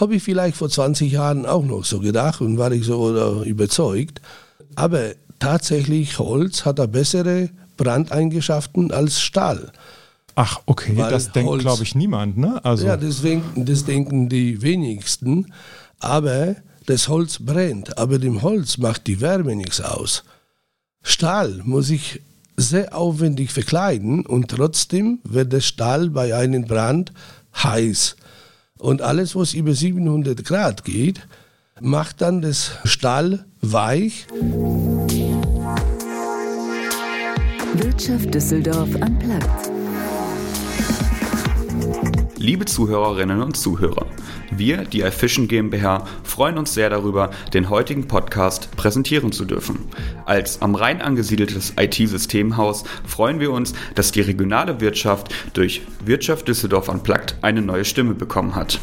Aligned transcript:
Habe 0.00 0.16
ich 0.16 0.22
vielleicht 0.22 0.56
vor 0.56 0.70
20 0.70 1.12
Jahren 1.12 1.46
auch 1.46 1.64
noch 1.64 1.84
so 1.84 2.00
gedacht 2.00 2.40
und 2.40 2.58
war 2.58 2.72
ich 2.72 2.84
so 2.84 3.42
überzeugt. 3.44 4.20
Aber 4.74 5.12
tatsächlich 5.38 6.18
Holz 6.18 6.64
hat 6.64 6.78
da 6.78 6.86
bessere 6.86 7.50
Brandeigenschaften 7.76 8.92
als 8.92 9.20
Stahl. 9.20 9.72
Ach, 10.34 10.60
okay, 10.66 10.96
Weil 10.96 11.10
das 11.10 11.32
denkt, 11.32 11.58
glaube 11.58 11.82
ich, 11.82 11.94
niemand, 11.94 12.38
ne? 12.38 12.64
Also. 12.64 12.86
Ja, 12.86 12.96
deswegen, 12.96 13.42
das 13.56 13.84
denken 13.84 14.28
die 14.28 14.62
wenigsten. 14.62 15.52
Aber 15.98 16.56
das 16.86 17.08
Holz 17.08 17.38
brennt, 17.40 17.98
aber 17.98 18.18
dem 18.18 18.42
Holz 18.42 18.78
macht 18.78 19.06
die 19.06 19.20
Wärme 19.20 19.54
nichts 19.54 19.80
aus. 19.80 20.24
Stahl 21.02 21.60
muss 21.64 21.90
ich 21.90 22.22
sehr 22.56 22.96
aufwendig 22.96 23.52
verkleiden 23.52 24.26
und 24.26 24.48
trotzdem 24.48 25.20
wird 25.24 25.52
der 25.52 25.60
Stahl 25.60 26.10
bei 26.10 26.34
einem 26.34 26.64
Brand 26.64 27.12
heiß. 27.54 28.16
Und 28.80 29.02
alles, 29.02 29.36
was 29.36 29.52
über 29.52 29.74
700 29.74 30.42
Grad 30.44 30.84
geht, 30.84 31.20
macht 31.80 32.22
dann 32.22 32.40
das 32.40 32.72
Stahl 32.84 33.44
weich. 33.60 34.26
Wirtschaft 37.74 38.34
Düsseldorf 38.34 38.88
am 39.00 39.18
Platz. 39.18 39.70
Liebe 42.42 42.64
Zuhörerinnen 42.64 43.42
und 43.42 43.54
Zuhörer, 43.54 44.06
wir, 44.50 44.86
die 44.86 45.02
iFishing 45.02 45.46
GmbH, 45.46 46.06
freuen 46.22 46.56
uns 46.56 46.72
sehr 46.72 46.88
darüber, 46.88 47.32
den 47.52 47.68
heutigen 47.68 48.08
Podcast 48.08 48.74
präsentieren 48.76 49.30
zu 49.30 49.44
dürfen. 49.44 49.80
Als 50.24 50.62
am 50.62 50.74
Rhein 50.74 51.02
angesiedeltes 51.02 51.74
IT-Systemhaus 51.78 52.84
freuen 53.06 53.40
wir 53.40 53.52
uns, 53.52 53.74
dass 53.94 54.10
die 54.10 54.22
regionale 54.22 54.80
Wirtschaft 54.80 55.34
durch 55.52 55.82
Wirtschaft 56.02 56.48
Düsseldorf 56.48 56.88
Unplugged 56.88 57.36
eine 57.42 57.60
neue 57.60 57.84
Stimme 57.84 58.14
bekommen 58.14 58.54
hat. 58.54 58.80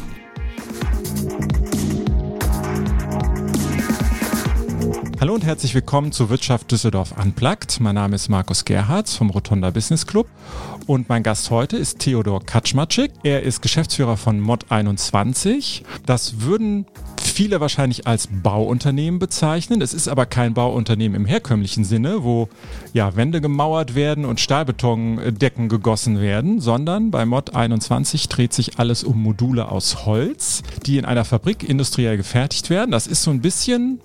Hallo 5.20 5.34
und 5.34 5.44
herzlich 5.44 5.74
willkommen 5.74 6.12
zu 6.12 6.30
Wirtschaft 6.30 6.70
Düsseldorf 6.70 7.12
Unplugged. 7.20 7.80
Mein 7.80 7.96
Name 7.96 8.14
ist 8.14 8.28
Markus 8.28 8.64
Gerhardt 8.64 9.08
vom 9.08 9.30
Rotonda 9.30 9.70
Business 9.70 10.06
Club 10.06 10.28
und 10.88 11.10
mein 11.10 11.22
Gast 11.22 11.50
heute 11.50 11.76
ist 11.76 11.98
Theodor 11.98 12.44
Kaczmarczyk. 12.44 13.10
Er 13.22 13.42
ist 13.42 13.60
Geschäftsführer 13.60 14.16
von 14.16 14.42
Mod21. 14.42 15.82
Das 16.06 16.40
würden 16.40 16.86
viele 17.20 17.60
wahrscheinlich 17.60 18.06
als 18.06 18.28
Bauunternehmen 18.42 19.20
bezeichnen. 19.20 19.82
Es 19.82 19.92
ist 19.92 20.08
aber 20.08 20.24
kein 20.24 20.54
Bauunternehmen 20.54 21.14
im 21.14 21.26
herkömmlichen 21.26 21.84
Sinne, 21.84 22.24
wo 22.24 22.48
ja, 22.94 23.14
Wände 23.16 23.42
gemauert 23.42 23.94
werden 23.94 24.24
und 24.24 24.40
Stahlbetondecken 24.40 25.68
gegossen 25.68 26.20
werden, 26.20 26.58
sondern 26.58 27.10
bei 27.10 27.26
Mod 27.26 27.54
21 27.54 28.28
dreht 28.28 28.54
sich 28.54 28.78
alles 28.78 29.04
um 29.04 29.22
Module 29.22 29.70
aus 29.70 30.06
Holz, 30.06 30.62
die 30.86 30.96
in 30.96 31.04
einer 31.04 31.26
Fabrik 31.26 31.68
industriell 31.68 32.16
gefertigt 32.16 32.70
werden. 32.70 32.92
Das 32.92 33.06
ist 33.06 33.22
so 33.22 33.30
ein 33.30 33.42
bisschen 33.42 34.00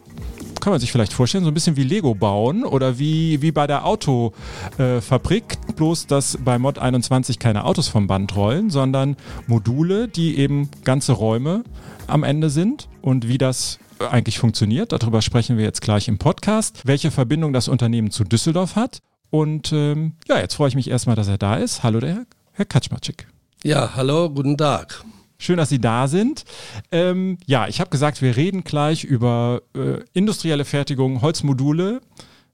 kann 0.62 0.72
man 0.72 0.80
sich 0.80 0.92
vielleicht 0.92 1.14
vorstellen, 1.14 1.44
so 1.44 1.52
ein 1.52 1.54
bisschen 1.54 1.76
wie 1.76 1.84
Lego 1.84 2.16
bauen 2.16 2.64
oder 2.64 3.00
wie, 3.00 3.42
wie 3.42 3.52
bei 3.52 3.68
der 3.68 3.86
Autofabrik, 3.86 5.44
äh, 5.70 5.74
bloß 5.74 6.08
dass 6.08 6.38
bei 6.44 6.58
Mod 6.58 6.80
21 6.80 7.40
keine 7.40 7.66
Autos 7.66 7.88
vom 7.88 8.08
Band 8.08 8.36
rollen, 8.36 8.70
sondern 8.70 9.16
Module, 9.48 10.08
die 10.08 10.38
eben 10.38 10.70
ganze 10.84 11.14
Räume 11.14 11.64
am 12.08 12.24
Ende 12.24 12.50
sind 12.50 12.88
und 13.02 13.28
wie 13.28 13.38
das 13.38 13.80
eigentlich 14.00 14.40
funktioniert. 14.40 14.92
Darüber 14.92 15.22
sprechen 15.22 15.58
wir 15.58 15.64
jetzt 15.64 15.82
gleich 15.82 16.08
im 16.08 16.18
Podcast, 16.18 16.82
welche 16.86 17.12
Verbindung 17.12 17.54
das 17.54 17.68
Unternehmen 17.68 18.12
zu 18.12 18.24
Düsseldorf 18.24 18.76
hat. 18.76 19.00
Und 19.30 19.72
ähm, 19.74 20.14
ja, 20.28 20.38
jetzt 20.38 20.56
freue 20.56 20.68
ich 20.70 20.76
mich 20.76 20.90
erstmal, 20.90 21.16
dass 21.16 21.28
er 21.28 21.38
da 21.38 21.56
ist. 21.56 21.84
Hallo, 21.84 22.00
der 22.00 22.26
Herr 22.52 22.66
Kaczmarczyk. 22.66 23.28
Ja, 23.64 23.96
hallo, 23.96 24.30
guten 24.30 24.58
Tag. 24.58 25.04
Schön, 25.44 25.58
dass 25.58 25.68
Sie 25.68 25.82
da 25.82 26.08
sind. 26.08 26.46
Ähm, 26.90 27.38
ja, 27.46 27.68
ich 27.68 27.82
habe 27.82 27.90
gesagt, 27.90 28.22
wir 28.22 28.38
reden 28.38 28.64
gleich 28.64 29.04
über 29.04 29.62
äh, 29.76 30.00
industrielle 30.14 30.64
Fertigung, 30.64 31.22
Holzmodule, 31.22 32.00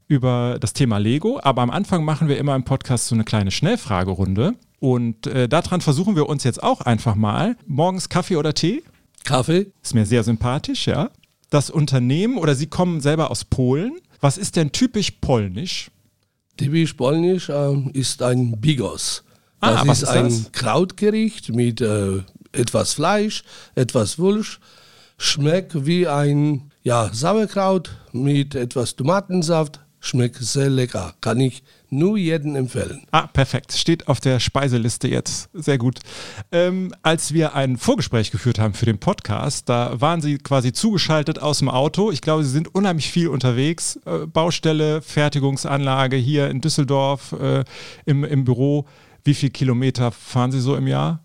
über 0.07 0.57
das 0.59 0.73
Thema 0.73 0.97
Lego. 0.97 1.39
Aber 1.44 1.61
am 1.61 1.69
Anfang 1.69 2.03
machen 2.03 2.29
wir 2.29 2.39
immer 2.39 2.55
im 2.55 2.63
Podcast 2.63 3.05
so 3.05 3.13
eine 3.13 3.25
kleine 3.25 3.51
Schnellfragerunde. 3.51 4.55
Und 4.79 5.28
äh, 5.28 5.47
daran 5.47 5.81
versuchen 5.81 6.16
wir 6.16 6.28
uns 6.28 6.44
jetzt 6.44 6.63
auch 6.63 6.81
einfach 6.81 7.13
mal. 7.13 7.55
Morgens 7.67 8.09
Kaffee 8.09 8.38
oder 8.38 8.55
Tee? 8.55 8.81
Kaffee. 9.23 9.72
Ist 9.83 9.94
mir 9.94 10.07
sehr 10.07 10.23
sympathisch, 10.23 10.88
ja. 10.88 11.11
Das 11.51 11.69
Unternehmen 11.69 12.39
oder 12.39 12.55
Sie 12.55 12.66
kommen 12.66 13.01
selber 13.01 13.29
aus 13.29 13.45
Polen. 13.45 13.99
Was 14.19 14.39
ist 14.39 14.55
denn 14.55 14.72
typisch 14.72 15.11
polnisch? 15.11 15.91
Typisch 16.57 16.94
polnisch 16.94 17.49
äh, 17.49 17.89
ist 17.94 18.23
ein 18.23 18.59
Bigos. 18.59 19.23
Ah, 19.59 19.73
das 19.73 19.88
ah, 19.88 19.91
ist, 19.91 20.01
ist 20.01 20.09
ein 20.09 20.23
das? 20.23 20.51
Krautgericht 20.53 21.53
mit 21.53 21.81
äh, 21.81 22.23
etwas 22.51 22.93
Fleisch, 22.93 23.43
etwas 23.75 24.19
Wulsch, 24.19 24.59
schmeckt 25.17 25.85
wie 25.85 26.07
ein 26.07 26.71
ja, 26.83 27.09
Sauerkraut 27.13 27.91
mit 28.11 28.55
etwas 28.55 28.95
Tomatensaft, 28.95 29.79
schmeckt 29.99 30.37
sehr 30.37 30.69
lecker. 30.69 31.13
Kann 31.21 31.39
ich 31.39 31.61
nur 31.89 32.17
jedem 32.17 32.55
empfehlen. 32.55 33.03
Ah, 33.11 33.27
perfekt. 33.27 33.73
Steht 33.73 34.07
auf 34.07 34.19
der 34.19 34.39
Speiseliste 34.39 35.07
jetzt. 35.07 35.49
Sehr 35.53 35.77
gut. 35.77 35.99
Ähm, 36.51 36.93
als 37.01 37.33
wir 37.33 37.55
ein 37.55 37.77
Vorgespräch 37.77 38.31
geführt 38.31 38.59
haben 38.59 38.73
für 38.73 38.85
den 38.85 38.99
Podcast, 38.99 39.67
da 39.67 39.99
waren 39.99 40.21
Sie 40.21 40.37
quasi 40.37 40.71
zugeschaltet 40.71 41.39
aus 41.39 41.59
dem 41.59 41.69
Auto. 41.69 42.11
Ich 42.11 42.21
glaube, 42.21 42.43
Sie 42.43 42.51
sind 42.51 42.73
unheimlich 42.73 43.11
viel 43.11 43.27
unterwegs. 43.27 43.99
Äh, 44.05 44.27
Baustelle, 44.27 45.01
Fertigungsanlage 45.01 46.16
hier 46.16 46.49
in 46.49 46.61
Düsseldorf, 46.61 47.33
äh, 47.33 47.63
im, 48.05 48.23
im 48.23 48.45
Büro. 48.45 48.85
Wie 49.23 49.33
viele 49.33 49.51
Kilometer 49.51 50.11
fahren 50.11 50.51
Sie 50.51 50.61
so 50.61 50.75
im 50.75 50.87
Jahr? 50.87 51.23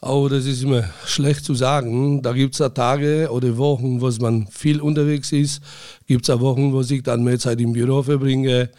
Oh, 0.00 0.28
das 0.30 0.46
ist 0.46 0.62
immer 0.62 0.84
schlecht 1.04 1.44
zu 1.44 1.54
sagen. 1.54 2.22
Da 2.22 2.32
gibt 2.32 2.58
es 2.58 2.74
Tage 2.74 3.30
oder 3.32 3.56
Wochen, 3.56 4.00
wo 4.00 4.08
man 4.20 4.46
viel 4.46 4.80
unterwegs 4.80 5.32
ist. 5.32 5.60
Gibt 6.06 6.28
es 6.28 6.40
Wochen, 6.40 6.72
wo 6.72 6.82
ich 6.82 7.02
dann 7.02 7.24
mehr 7.24 7.40
Zeit 7.40 7.60
im 7.60 7.72
Büro 7.72 8.04
verbringe. 8.04 8.70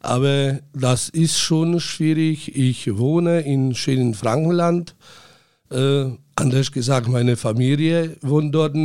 Aber 0.00 0.58
das 0.74 1.08
ist 1.08 1.38
schon 1.38 1.80
schwierig. 1.80 2.54
Ich 2.54 2.98
wohne 2.98 3.40
in 3.40 3.74
schönen 3.74 4.12
Frankenland. 4.12 4.94
Äh, 5.70 6.10
anders 6.36 6.70
gesagt, 6.70 7.08
meine 7.08 7.38
Familie 7.38 8.16
wohnt 8.20 8.54
dort. 8.54 8.76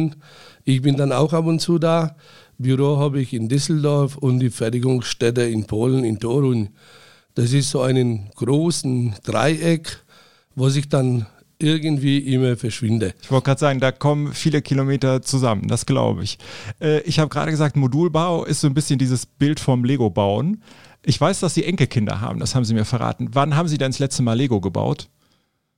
Ich 0.64 0.82
bin 0.82 0.96
dann 0.96 1.12
auch 1.12 1.34
ab 1.34 1.46
und 1.46 1.60
zu 1.60 1.80
da. 1.80 2.16
Büro 2.58 2.98
habe 2.98 3.20
ich 3.20 3.34
in 3.34 3.50
Düsseldorf 3.50 4.16
und 4.16 4.40
die 4.40 4.52
Fertigungsstätte 4.52 5.42
in 5.42 5.66
Polen, 5.66 6.06
in 6.06 6.18
Torun. 6.18 6.70
Das 7.36 7.52
ist 7.52 7.72
so 7.72 7.82
ein 7.82 8.30
großen 8.36 9.16
Dreieck, 9.24 10.02
wo 10.56 10.70
sich 10.70 10.88
dann 10.88 11.26
irgendwie 11.64 12.20
immer 12.20 12.58
verschwinde. 12.58 13.14
Ich 13.22 13.32
wollte 13.32 13.46
gerade 13.46 13.60
sagen, 13.60 13.80
da 13.80 13.92
kommen 13.92 14.34
viele 14.34 14.62
Kilometer 14.62 15.22
zusammen, 15.22 15.68
das 15.68 15.86
glaube 15.86 16.24
ich. 16.24 16.38
Äh, 16.80 17.02
ich 17.02 17.20
habe 17.20 17.30
gerade 17.30 17.52
gesagt, 17.52 17.76
Modulbau 17.76 18.46
ist 18.46 18.62
so 18.62 18.68
ein 18.68 18.74
bisschen 18.74 19.00
dieses 19.00 19.26
Bild 19.26 19.60
vom 19.60 19.84
Lego-Bauen. 19.84 20.62
Ich 21.06 21.20
weiß, 21.20 21.40
dass 21.40 21.54
Sie 21.54 21.64
Enkelkinder 21.64 22.22
haben, 22.22 22.40
das 22.40 22.54
haben 22.54 22.66
Sie 22.66 22.74
mir 22.74 22.86
verraten. 22.86 23.30
Wann 23.34 23.56
haben 23.56 23.68
Sie 23.68 23.78
denn 23.78 23.92
das 23.92 24.00
letzte 24.00 24.24
Mal 24.24 24.34
Lego 24.34 24.62
gebaut? 24.62 25.10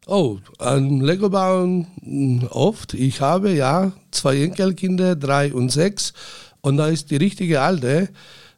Oh, 0.07 0.37
an 0.59 1.01
Lego 1.01 1.29
bauen 1.29 1.87
hm, 2.01 2.47
oft. 2.51 2.93
Ich 2.93 3.21
habe 3.21 3.51
ja 3.53 3.91
zwei 4.11 4.41
Enkelkinder, 4.41 5.15
drei 5.15 5.53
und 5.53 5.71
sechs. 5.71 6.13
Und 6.61 6.77
da 6.77 6.87
ist 6.87 7.11
die 7.11 7.17
richtige 7.17 7.61
Alte 7.61 8.09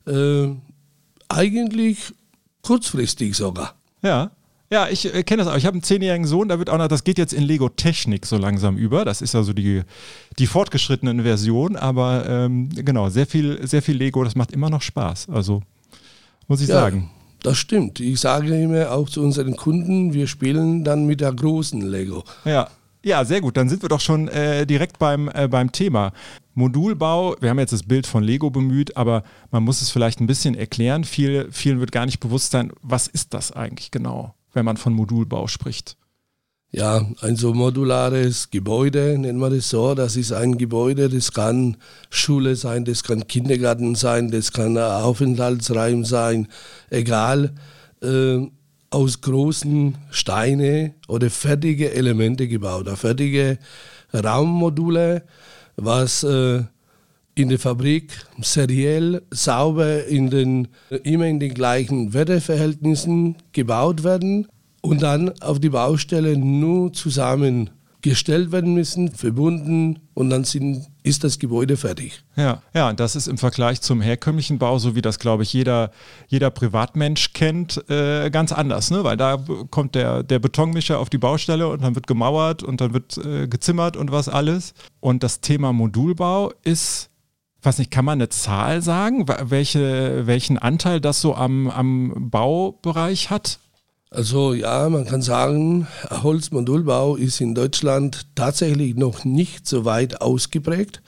äh, 0.05 0.47
eigentlich 1.29 2.13
kurzfristig 2.61 3.35
sogar. 3.35 3.75
Ja. 4.01 4.31
Ja, 4.69 4.89
ich 4.89 5.13
äh, 5.13 5.23
kenne 5.23 5.43
das 5.43 5.51
auch. 5.51 5.57
Ich 5.57 5.65
habe 5.65 5.75
einen 5.75 5.83
zehnjährigen 5.83 6.27
Sohn, 6.27 6.49
da 6.49 6.59
wird 6.59 6.69
auch 6.69 6.77
noch, 6.77 6.87
das 6.87 7.03
geht 7.03 7.17
jetzt 7.17 7.33
in 7.33 7.43
Lego 7.43 7.69
Technik 7.69 8.25
so 8.25 8.37
langsam 8.37 8.77
über. 8.77 9.05
Das 9.05 9.21
ist 9.21 9.33
also 9.35 9.53
die, 9.53 9.83
die 10.39 10.47
fortgeschrittenen 10.47 11.23
Version, 11.23 11.75
aber 11.75 12.27
ähm, 12.27 12.69
genau, 12.75 13.09
sehr 13.09 13.27
viel, 13.27 13.65
sehr 13.65 13.81
viel 13.81 13.95
Lego, 13.95 14.23
das 14.23 14.35
macht 14.35 14.51
immer 14.51 14.69
noch 14.69 14.81
Spaß. 14.81 15.29
Also 15.29 15.61
muss 16.47 16.61
ich 16.61 16.67
ja, 16.67 16.75
sagen. 16.75 17.09
Das 17.43 17.57
stimmt. 17.57 17.99
Ich 17.99 18.19
sage 18.19 18.61
immer 18.61 18.91
auch 18.91 19.09
zu 19.09 19.21
unseren 19.21 19.55
Kunden, 19.55 20.13
wir 20.13 20.27
spielen 20.27 20.83
dann 20.83 21.05
mit 21.05 21.21
der 21.21 21.33
großen 21.33 21.81
Lego. 21.81 22.23
Ja. 22.45 22.69
Ja, 23.03 23.23
sehr 23.23 23.39
gut. 23.39 23.55
Dann 23.55 23.69
sind 23.69 23.83
wir 23.83 23.89
doch 23.89 24.01
schon 24.01 24.27
äh, 24.27 24.65
direkt 24.65 24.99
beim, 24.99 25.29
äh, 25.33 25.47
beim 25.47 25.71
Thema. 25.71 26.11
Modulbau, 26.55 27.35
wir 27.39 27.51
haben 27.51 27.59
jetzt 27.59 27.71
das 27.71 27.83
Bild 27.83 28.05
von 28.05 28.21
Lego 28.21 28.49
bemüht, 28.49 28.97
aber 28.97 29.23
man 29.51 29.63
muss 29.63 29.81
es 29.81 29.91
vielleicht 29.91 30.19
ein 30.19 30.27
bisschen 30.27 30.55
erklären. 30.55 31.05
Viel, 31.05 31.47
vielen 31.51 31.79
wird 31.79 31.93
gar 31.93 32.05
nicht 32.05 32.19
bewusst 32.19 32.51
sein, 32.51 32.73
was 32.81 33.07
ist 33.07 33.33
das 33.33 33.51
eigentlich 33.53 33.91
genau? 33.91 34.33
Wenn 34.57 34.65
man 34.65 34.77
von 34.77 34.93
Modulbau 34.93 35.47
spricht? 35.47 35.97
Ja, 36.71 37.05
ein 37.21 37.35
so 37.37 37.53
modulares 37.53 38.49
Gebäude, 38.49 39.17
nennen 39.17 39.39
wir 39.39 39.51
das 39.51 39.69
so. 39.69 39.93
Das 39.93 40.17
ist 40.17 40.33
ein 40.33 40.57
Gebäude, 40.57 41.07
das 41.09 41.31
kann 41.31 41.77
Schule 42.09 42.55
sein, 42.55 42.83
das 42.83 43.03
kann 43.03 43.27
Kindergarten 43.27 43.95
sein, 43.95 44.31
das 44.31 44.51
kann 44.51 44.77
Aufenthaltsraum 44.77 46.03
sein, 46.03 46.47
egal. 46.89 47.53
Äh, 48.01 48.47
aus 48.89 49.21
großen 49.21 49.97
Steine 50.11 50.95
oder 51.07 51.29
fertige 51.29 51.91
Elemente 51.93 52.47
gebaut, 52.47 52.87
fertige 52.97 53.59
Raummodule, 54.13 55.23
was 55.75 56.23
äh, 56.23 56.63
in 57.37 57.49
der 57.49 57.59
Fabrik 57.59 58.25
seriell, 58.41 59.21
sauber, 59.31 60.05
in 60.05 60.29
den, 60.29 60.67
immer 61.03 61.27
in 61.27 61.39
den 61.39 61.53
gleichen 61.53 62.13
Wetterverhältnissen 62.13 63.35
gebaut 63.51 64.03
werden 64.03 64.47
und 64.81 65.03
dann 65.03 65.29
auf 65.41 65.59
die 65.59 65.69
Baustelle 65.69 66.37
nur 66.37 66.93
zusammen 66.93 67.69
gestellt 68.01 68.51
werden 68.51 68.73
müssen, 68.73 69.11
verbunden 69.11 69.99
und 70.13 70.29
dann 70.29 70.43
sind, 70.43 70.87
ist 71.03 71.23
das 71.23 71.39
Gebäude 71.39 71.77
fertig. 71.77 72.23
Ja, 72.35 72.61
ja, 72.73 72.93
das 72.93 73.15
ist 73.15 73.27
im 73.27 73.37
Vergleich 73.37 73.81
zum 73.81 74.01
herkömmlichen 74.01 74.59
Bau, 74.59 74.77
so 74.77 74.95
wie 74.95 75.01
das, 75.01 75.19
glaube 75.19 75.43
ich, 75.43 75.51
jeder, 75.51 75.91
jeder 76.27 76.49
Privatmensch 76.49 77.33
kennt, 77.33 77.83
äh, 77.89 78.29
ganz 78.29 78.51
anders, 78.51 78.91
ne? 78.91 79.03
Weil 79.03 79.17
da 79.17 79.43
kommt 79.71 79.95
der, 79.95 80.23
der 80.23 80.39
Betonmischer 80.39 80.99
auf 80.99 81.09
die 81.09 81.17
Baustelle 81.17 81.67
und 81.67 81.83
dann 81.83 81.95
wird 81.95 82.07
gemauert 82.07 82.63
und 82.63 82.81
dann 82.81 82.93
wird 82.93 83.17
äh, 83.17 83.47
gezimmert 83.47 83.97
und 83.97 84.11
was 84.11 84.29
alles. 84.29 84.73
Und 84.99 85.23
das 85.23 85.41
Thema 85.41 85.73
Modulbau 85.73 86.53
ist 86.63 87.09
weiß 87.67 87.79
nicht, 87.79 87.91
kann 87.91 88.05
man 88.05 88.19
eine 88.19 88.29
Zahl 88.29 88.81
sagen, 88.81 89.25
welche, 89.27 90.25
welchen 90.25 90.57
Anteil 90.57 91.01
das 91.01 91.21
so 91.21 91.35
am, 91.35 91.69
am 91.69 92.29
Baubereich 92.31 93.29
hat? 93.29 93.59
Also 94.09 94.53
ja, 94.53 94.87
man 94.87 95.05
kann 95.05 95.21
sagen, 95.21 95.85
Holzmodulbau 96.09 97.17
ist 97.17 97.41
in 97.41 97.53
Deutschland 97.53 98.25
tatsächlich 98.35 98.95
noch 98.95 99.25
nicht 99.25 99.67
so 99.67 99.83
weit 99.83 100.21
ausgeprägt. 100.21 101.01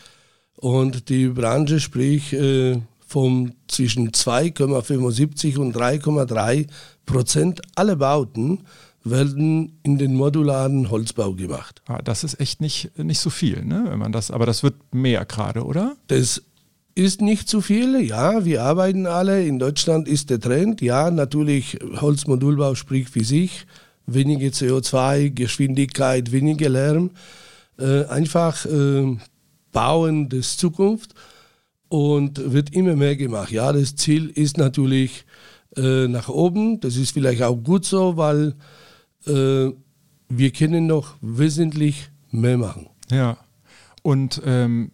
Und 0.58 1.08
die 1.08 1.30
Branche 1.30 1.80
spricht 1.80 2.34
äh, 2.34 2.82
von 3.08 3.54
zwischen 3.70 4.12
2,75 4.12 5.58
und 5.58 5.76
3,3 5.76 6.68
Prozent 7.06 7.62
aller 7.76 7.96
Bauten 7.96 8.66
werden 9.04 9.80
in 9.84 9.98
den 9.98 10.16
modularen 10.16 10.90
Holzbau 10.90 11.34
gemacht. 11.34 11.82
Ah, 11.88 12.02
das 12.04 12.24
ist 12.24 12.40
echt 12.40 12.60
nicht, 12.60 12.98
nicht 12.98 13.20
so 13.20 13.30
viel, 13.30 13.64
ne? 13.64 13.86
Wenn 13.88 14.00
man 14.00 14.12
das, 14.12 14.30
aber 14.30 14.46
das 14.46 14.62
wird 14.62 14.76
mehr 14.94 15.26
gerade, 15.26 15.64
oder? 15.64 15.96
Das 16.08 16.44
ist 17.00 17.22
nicht 17.22 17.48
zu 17.48 17.62
viel. 17.62 18.02
Ja, 18.02 18.44
wir 18.44 18.64
arbeiten 18.64 19.08
alle. 19.08 19.46
In 19.46 19.58
Deutschland 19.58 20.08
ist 20.08 20.30
der 20.30 20.40
Trend. 20.40 20.82
Ja, 20.82 21.10
natürlich, 21.10 21.80
Holzmodulbau 22.02 22.76
spricht 22.76 23.10
für 23.10 23.24
sich. 23.24 23.66
Weniger 24.06 24.48
CO2, 24.50 25.30
Geschwindigkeit, 25.30 26.32
weniger 26.32 26.68
Lärm. 26.68 27.12
Äh, 27.78 28.06
einfach 28.06 28.66
äh, 28.66 29.18
Bauen 29.72 30.28
des 30.28 30.58
Zukunft 30.58 31.14
und 31.88 32.52
wird 32.52 32.74
immer 32.74 32.98
mehr 32.98 33.16
gemacht. 33.16 33.52
Ja, 33.52 33.72
das 33.72 33.96
Ziel 33.96 34.30
ist 34.30 34.58
natürlich 34.58 35.26
äh, 35.78 36.08
nach 36.08 36.28
oben. 36.28 36.82
Das 36.82 36.98
ist 36.98 37.12
vielleicht 37.12 37.44
auch 37.44 37.56
gut 37.56 37.86
so, 37.86 38.18
weil 38.18 38.56
äh, 39.26 39.72
wir 40.28 40.52
können 40.52 40.86
noch 40.86 41.16
wesentlich 41.22 42.10
mehr 42.30 42.58
machen. 42.58 42.90
Ja. 43.10 43.38
Und 44.04 44.42
ähm, 44.46 44.92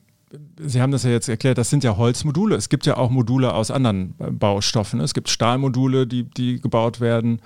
Sie 0.60 0.82
haben 0.82 0.92
das 0.92 1.04
ja 1.04 1.10
jetzt 1.10 1.28
erklärt, 1.30 1.58
das 1.58 1.70
sind 1.70 1.84
ja 1.84 1.98
Holzmodule. 1.98 2.56
Es 2.56 2.70
gibt 2.70 2.86
ja 2.86 2.98
auch 2.98 3.10
Module 3.10 3.54
aus 3.54 3.72
anderen 3.72 4.16
äh, 4.20 4.32
Baustoffen. 4.32 5.00
Es 5.00 5.14
gibt 5.14 5.30
Stahlmodule, 5.30 6.08
die, 6.08 6.24
die 6.24 6.62
gebaut 6.62 7.00
werden. 7.00 7.42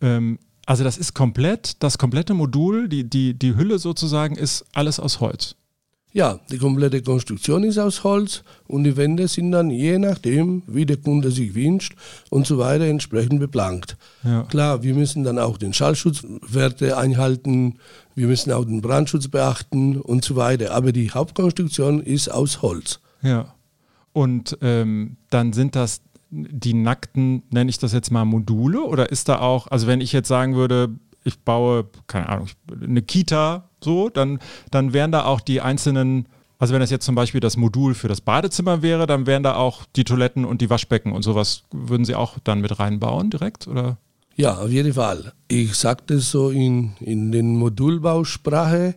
Ähm, 0.00 0.38
also 0.66 0.84
das 0.84 0.96
ist 0.96 1.14
komplett, 1.14 1.82
das 1.82 1.98
komplette 1.98 2.34
Modul, 2.34 2.88
die, 2.88 3.08
die, 3.08 3.34
die 3.34 3.56
Hülle 3.56 3.78
sozusagen 3.78 4.36
ist 4.36 4.64
alles 4.72 4.98
aus 4.98 5.20
Holz. 5.20 5.56
Ja, 6.14 6.38
die 6.48 6.58
komplette 6.58 7.02
Konstruktion 7.02 7.64
ist 7.64 7.76
aus 7.76 8.04
Holz 8.04 8.44
und 8.68 8.84
die 8.84 8.96
Wände 8.96 9.26
sind 9.26 9.50
dann 9.50 9.68
je 9.68 9.98
nachdem, 9.98 10.62
wie 10.68 10.86
der 10.86 10.96
Kunde 10.96 11.32
sich 11.32 11.56
wünscht 11.56 11.96
und 12.30 12.46
so 12.46 12.56
weiter 12.56 12.84
entsprechend 12.84 13.40
beplankt. 13.40 13.96
Ja. 14.22 14.44
Klar, 14.44 14.84
wir 14.84 14.94
müssen 14.94 15.24
dann 15.24 15.40
auch 15.40 15.58
den 15.58 15.72
Schallschutzwerte 15.72 16.96
einhalten, 16.96 17.80
wir 18.14 18.28
müssen 18.28 18.52
auch 18.52 18.64
den 18.64 18.80
Brandschutz 18.80 19.26
beachten 19.26 20.00
und 20.00 20.24
so 20.24 20.36
weiter. 20.36 20.72
Aber 20.72 20.92
die 20.92 21.10
Hauptkonstruktion 21.10 22.00
ist 22.00 22.28
aus 22.28 22.62
Holz. 22.62 23.00
Ja. 23.22 23.52
Und 24.12 24.56
ähm, 24.62 25.16
dann 25.30 25.52
sind 25.52 25.74
das 25.74 26.00
die 26.30 26.74
nackten, 26.74 27.42
nenne 27.50 27.70
ich 27.70 27.78
das 27.78 27.92
jetzt 27.92 28.12
mal 28.12 28.24
Module 28.24 28.84
oder 28.84 29.10
ist 29.10 29.28
da 29.28 29.40
auch, 29.40 29.66
also 29.66 29.88
wenn 29.88 30.00
ich 30.00 30.12
jetzt 30.12 30.28
sagen 30.28 30.54
würde, 30.54 30.90
ich 31.24 31.40
baue, 31.40 31.86
keine 32.06 32.28
Ahnung, 32.28 32.48
eine 32.82 33.02
Kita, 33.02 33.68
so, 33.82 34.08
dann, 34.08 34.38
dann 34.70 34.92
wären 34.92 35.10
da 35.10 35.24
auch 35.24 35.40
die 35.40 35.60
einzelnen, 35.60 36.26
also 36.58 36.72
wenn 36.74 36.80
das 36.80 36.90
jetzt 36.90 37.06
zum 37.06 37.14
Beispiel 37.14 37.40
das 37.40 37.56
Modul 37.56 37.94
für 37.94 38.08
das 38.08 38.20
Badezimmer 38.20 38.82
wäre, 38.82 39.06
dann 39.06 39.26
wären 39.26 39.42
da 39.42 39.56
auch 39.56 39.84
die 39.96 40.04
Toiletten 40.04 40.44
und 40.44 40.60
die 40.60 40.70
Waschbecken 40.70 41.12
und 41.12 41.22
sowas, 41.22 41.64
würden 41.72 42.04
Sie 42.04 42.14
auch 42.14 42.38
dann 42.44 42.60
mit 42.60 42.78
reinbauen 42.78 43.30
direkt, 43.30 43.66
oder? 43.66 43.98
Ja, 44.36 44.58
auf 44.58 44.70
jeden 44.70 44.94
Fall. 44.94 45.32
Ich 45.48 45.74
sagte 45.74 46.18
so 46.18 46.50
in, 46.50 46.92
in 47.00 47.30
den 47.32 47.56
Modulbausprache, 47.56 48.96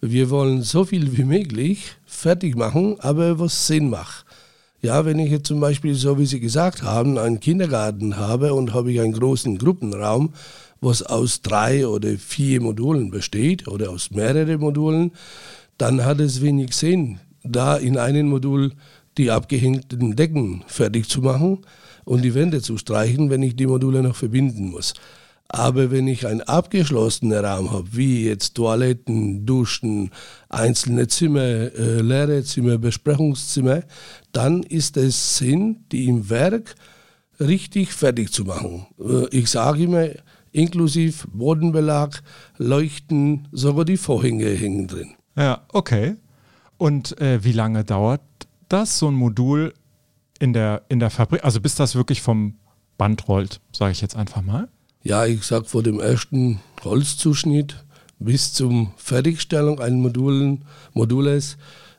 wir 0.00 0.30
wollen 0.30 0.62
so 0.62 0.84
viel 0.84 1.16
wie 1.16 1.24
möglich 1.24 1.96
fertig 2.06 2.56
machen, 2.56 2.96
aber 3.00 3.40
was 3.40 3.66
Sinn 3.66 3.90
macht. 3.90 4.24
Ja, 4.80 5.04
wenn 5.04 5.18
ich 5.18 5.32
jetzt 5.32 5.48
zum 5.48 5.58
Beispiel, 5.58 5.96
so 5.96 6.18
wie 6.20 6.26
Sie 6.26 6.38
gesagt 6.38 6.84
haben, 6.84 7.18
einen 7.18 7.40
Kindergarten 7.40 8.16
habe 8.16 8.54
und 8.54 8.72
habe 8.72 8.92
ich 8.92 9.00
einen 9.00 9.12
großen 9.12 9.58
Gruppenraum, 9.58 10.34
was 10.80 11.02
aus 11.02 11.42
drei 11.42 11.86
oder 11.86 12.16
vier 12.16 12.60
Modulen 12.60 13.10
besteht 13.10 13.68
oder 13.68 13.90
aus 13.90 14.10
mehreren 14.10 14.60
Modulen, 14.60 15.12
dann 15.76 16.04
hat 16.04 16.20
es 16.20 16.40
wenig 16.40 16.74
Sinn, 16.74 17.20
da 17.42 17.76
in 17.76 17.96
einem 17.96 18.28
Modul 18.28 18.72
die 19.16 19.30
abgehängten 19.30 20.14
Decken 20.14 20.64
fertig 20.66 21.08
zu 21.08 21.20
machen 21.20 21.58
und 22.04 22.22
die 22.22 22.34
Wände 22.34 22.62
zu 22.62 22.78
streichen, 22.78 23.30
wenn 23.30 23.42
ich 23.42 23.56
die 23.56 23.66
Module 23.66 24.02
noch 24.02 24.16
verbinden 24.16 24.70
muss. 24.70 24.94
Aber 25.48 25.90
wenn 25.90 26.06
ich 26.06 26.26
einen 26.26 26.42
abgeschlossenen 26.42 27.42
Raum 27.44 27.70
habe, 27.70 27.88
wie 27.92 28.26
jetzt 28.26 28.54
Toiletten, 28.54 29.46
Duschen, 29.46 30.10
einzelne 30.50 31.08
Zimmer, 31.08 31.40
äh, 31.40 32.00
leere 32.02 32.44
Zimmer, 32.44 32.76
Besprechungszimmer, 32.76 33.82
dann 34.32 34.62
ist 34.62 34.98
es 34.98 35.38
Sinn, 35.38 35.84
die 35.90 36.06
im 36.06 36.28
Werk 36.28 36.74
richtig 37.40 37.94
fertig 37.94 38.30
zu 38.30 38.44
machen. 38.44 38.86
Äh, 39.00 39.28
ich 39.30 39.48
sage 39.48 39.84
immer, 39.84 40.08
inklusive 40.52 41.28
Bodenbelag, 41.28 42.22
Leuchten, 42.56 43.48
sogar 43.52 43.84
die 43.84 43.96
Vorhänge 43.96 44.48
hängen 44.48 44.86
drin. 44.86 45.14
Ja, 45.36 45.62
okay. 45.72 46.16
Und 46.76 47.20
äh, 47.20 47.42
wie 47.44 47.52
lange 47.52 47.84
dauert 47.84 48.20
das, 48.68 48.98
so 48.98 49.08
ein 49.08 49.14
Modul 49.14 49.74
in 50.38 50.52
der, 50.52 50.82
in 50.88 51.00
der 51.00 51.10
Fabrik? 51.10 51.44
Also 51.44 51.60
bis 51.60 51.74
das 51.74 51.94
wirklich 51.94 52.22
vom 52.22 52.54
Band 52.96 53.28
rollt, 53.28 53.60
sage 53.72 53.92
ich 53.92 54.00
jetzt 54.00 54.16
einfach 54.16 54.42
mal. 54.42 54.68
Ja, 55.02 55.26
ich 55.26 55.44
sage 55.44 55.64
vor 55.64 55.82
dem 55.82 56.00
ersten 56.00 56.60
Holzzuschnitt 56.82 57.84
bis 58.18 58.52
zum 58.52 58.92
Fertigstellung 58.96 59.80
eines 59.80 60.00
Modulen, 60.00 60.64
Modules 60.92 61.56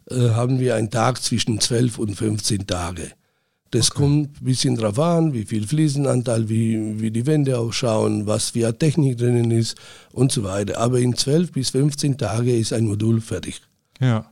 äh, 0.09 0.29
haben 0.31 0.59
wir 0.59 0.75
einen 0.75 0.89
Tag 0.89 1.21
zwischen 1.21 1.59
12 1.59 1.97
und 1.97 2.15
15 2.15 2.67
Tage. 2.67 3.11
Das 3.71 3.91
okay. 3.91 4.01
kommt 4.01 4.41
ein 4.41 4.45
bisschen 4.45 4.75
drauf 4.75 4.99
an, 4.99 5.33
wie 5.33 5.45
viel 5.45 5.67
Fliesenanteil, 5.67 6.49
wie, 6.49 6.99
wie 6.99 7.11
die 7.11 7.25
Wände 7.27 7.57
ausschauen, 7.59 8.25
was 8.25 8.51
für 8.51 8.77
Technik 8.77 9.17
drinnen 9.17 9.51
ist 9.51 9.77
und 10.11 10.31
so 10.31 10.43
weiter. 10.43 10.79
Aber 10.79 10.99
in 10.99 11.15
12 11.15 11.51
bis 11.51 11.69
15 11.69 12.17
Tage 12.17 12.57
ist 12.57 12.73
ein 12.73 12.85
Modul 12.85 13.21
fertig. 13.21 13.61
Ja. 13.99 14.25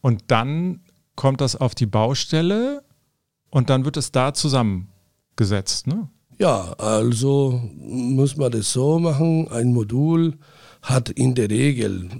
Und 0.00 0.24
dann 0.28 0.80
kommt 1.16 1.40
das 1.40 1.56
auf 1.56 1.74
die 1.74 1.86
Baustelle 1.86 2.84
und 3.50 3.70
dann 3.70 3.84
wird 3.84 3.96
es 3.96 4.12
da 4.12 4.34
zusammengesetzt, 4.34 5.86
ne? 5.86 6.08
Ja, 6.38 6.74
also 6.74 7.62
muss 7.78 8.36
man 8.36 8.52
das 8.52 8.70
so 8.70 8.98
machen. 8.98 9.48
Ein 9.48 9.72
Modul 9.72 10.34
hat 10.82 11.08
in 11.08 11.34
der 11.34 11.48
Regel, 11.48 12.10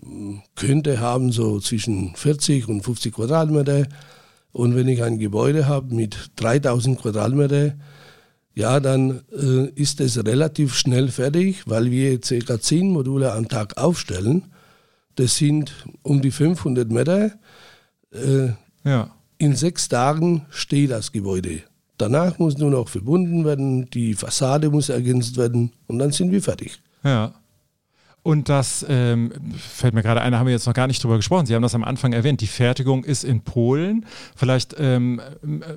könnte 0.54 1.00
haben 1.00 1.30
so 1.30 1.60
zwischen 1.60 2.16
40 2.16 2.66
und 2.68 2.82
50 2.82 3.14
Quadratmeter 3.14 3.86
und 4.56 4.74
wenn 4.74 4.88
ich 4.88 5.02
ein 5.02 5.18
Gebäude 5.18 5.68
habe 5.68 5.94
mit 5.94 6.30
3000 6.36 6.98
Quadratmeter, 6.98 7.74
ja, 8.54 8.80
dann 8.80 9.20
äh, 9.30 9.68
ist 9.74 10.00
es 10.00 10.16
relativ 10.24 10.74
schnell 10.74 11.08
fertig, 11.08 11.64
weil 11.66 11.90
wir 11.90 12.18
ca. 12.18 12.58
10 12.58 12.88
Module 12.88 13.32
am 13.32 13.48
Tag 13.48 13.76
aufstellen. 13.76 14.44
Das 15.16 15.36
sind 15.36 15.74
um 16.02 16.22
die 16.22 16.30
500 16.30 16.90
Meter. 16.90 17.32
Äh, 18.12 18.52
ja. 18.82 19.10
In 19.36 19.54
sechs 19.54 19.90
Tagen 19.90 20.46
steht 20.48 20.90
das 20.90 21.12
Gebäude. 21.12 21.60
Danach 21.98 22.38
muss 22.38 22.56
nur 22.56 22.70
noch 22.70 22.88
verbunden 22.88 23.44
werden, 23.44 23.90
die 23.90 24.14
Fassade 24.14 24.70
muss 24.70 24.88
ergänzt 24.88 25.36
werden 25.36 25.72
und 25.86 25.98
dann 25.98 26.12
sind 26.12 26.32
wir 26.32 26.42
fertig. 26.42 26.80
Ja. 27.04 27.34
Und 28.26 28.48
das 28.48 28.84
ähm, 28.88 29.30
fällt 29.56 29.94
mir 29.94 30.02
gerade 30.02 30.20
ein, 30.20 30.32
da 30.32 30.40
haben 30.40 30.46
wir 30.46 30.52
jetzt 30.52 30.66
noch 30.66 30.74
gar 30.74 30.88
nicht 30.88 31.00
drüber 31.00 31.14
gesprochen. 31.14 31.46
Sie 31.46 31.54
haben 31.54 31.62
das 31.62 31.76
am 31.76 31.84
Anfang 31.84 32.12
erwähnt. 32.12 32.40
Die 32.40 32.48
Fertigung 32.48 33.04
ist 33.04 33.22
in 33.22 33.42
Polen. 33.42 34.04
Vielleicht, 34.34 34.74
ähm, 34.80 35.20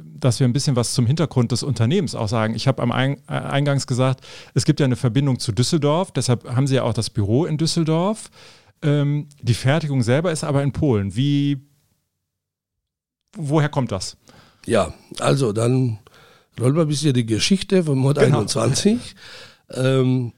dass 0.03 0.39
wir 0.39 0.48
ein 0.48 0.53
bisschen 0.53 0.75
was 0.75 0.96
zum 0.96 1.06
Hintergrund 1.06 1.51
des 1.51 1.62
Unternehmens 1.62 2.15
auch 2.15 2.27
sagen. 2.27 2.56
Ich 2.56 2.68
habe 2.68 2.82
am 2.82 2.89
äh, 2.89 3.18
Eingangs 3.27 3.86
gesagt, 3.86 4.25
es 4.56 4.65
gibt 4.65 4.79
ja 4.79 4.88
eine 4.88 4.96
Verbindung 4.96 5.38
zu 5.38 5.51
Düsseldorf. 5.51 6.12
Deshalb 6.12 6.50
haben 6.50 6.65
Sie 6.65 6.74
ja 6.74 6.82
auch 6.82 6.94
das 6.94 7.12
Büro 7.12 7.46
in 7.46 7.60
Düsseldorf. 7.60 8.32
Ähm, 8.82 9.27
die 9.44 9.53
Fertigung 9.53 10.01
selber 10.01 10.32
ist 10.32 10.44
aber 10.44 10.63
in 10.63 10.72
Polen. 10.72 11.15
Wie, 11.15 11.60
woher 13.38 13.70
kommt 13.70 13.91
das? 13.91 14.18
Ja, 14.65 14.91
also 15.20 15.53
dann 15.53 16.00
rollen 16.60 16.75
wir 16.75 16.82
ein 16.82 16.88
bisschen 16.88 17.13
die 17.13 17.27
Geschichte 17.27 17.84
von 17.84 18.00
Mod 18.00 18.18
genau. 18.18 18.39
21. 18.39 19.15
Ähm, 19.70 20.34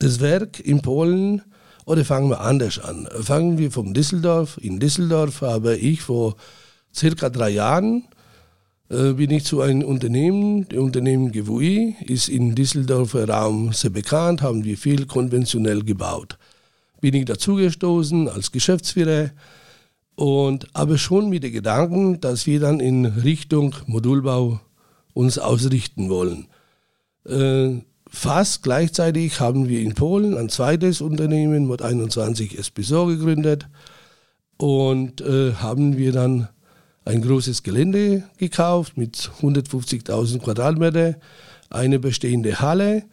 das 0.00 0.18
Werk 0.18 0.58
in 0.58 0.82
Polen 0.82 1.42
oder 1.84 2.04
fangen 2.04 2.30
wir 2.30 2.40
anders 2.40 2.78
an? 2.78 3.08
Fangen 3.20 3.58
wir 3.58 3.70
von 3.70 3.94
Düsseldorf. 3.94 4.58
In 4.60 4.78
Düsseldorf 4.78 5.40
habe 5.40 5.76
ich 5.76 6.02
vor 6.02 6.36
circa 6.94 7.30
drei 7.30 7.50
Jahren 7.50 8.04
äh, 8.92 9.14
bin 9.14 9.30
ich 9.30 9.44
zu 9.44 9.62
einem 9.62 9.84
Unternehmen, 9.84 10.68
das 10.68 10.78
Unternehmen 10.78 11.32
GWI, 11.32 11.96
ist 12.06 12.28
im 12.28 12.54
Düsseldorfer 12.54 13.26
Raum 13.26 13.72
sehr 13.72 13.90
bekannt, 13.90 14.42
haben 14.42 14.64
wir 14.64 14.76
viel 14.76 15.06
konventionell 15.06 15.82
gebaut. 15.82 16.38
bin 17.00 17.14
ich 17.14 17.24
dazugestoßen 17.24 18.28
als 18.28 18.52
Geschäftsführer 18.52 19.30
und 20.14 20.68
aber 20.74 20.98
schon 20.98 21.30
mit 21.30 21.42
dem 21.42 21.52
Gedanken, 21.52 22.20
dass 22.20 22.46
wir 22.46 22.60
dann 22.60 22.80
in 22.80 23.06
Richtung 23.06 23.74
Modulbau 23.86 24.60
uns 25.14 25.38
ausrichten 25.38 26.10
wollen. 26.10 26.48
Äh, 27.26 27.80
fast 28.12 28.62
gleichzeitig 28.62 29.40
haben 29.40 29.68
wir 29.68 29.80
in 29.80 29.94
Polen 29.94 30.36
ein 30.36 30.50
zweites 30.50 31.00
Unternehmen, 31.00 31.66
Mod 31.66 31.82
21 31.82 32.62
SPSO, 32.62 33.06
gegründet 33.06 33.66
und 34.58 35.22
äh, 35.22 35.54
haben 35.54 35.96
wir 35.96 36.12
dann 36.12 36.48
ein 37.04 37.22
großes 37.22 37.62
Gelände 37.62 38.24
gekauft 38.36 38.96
mit 38.96 39.30
150.000 39.40 40.38
Quadratmeter, 40.40 41.16
eine 41.70 41.98
bestehende 41.98 42.60
Halle. 42.60 43.04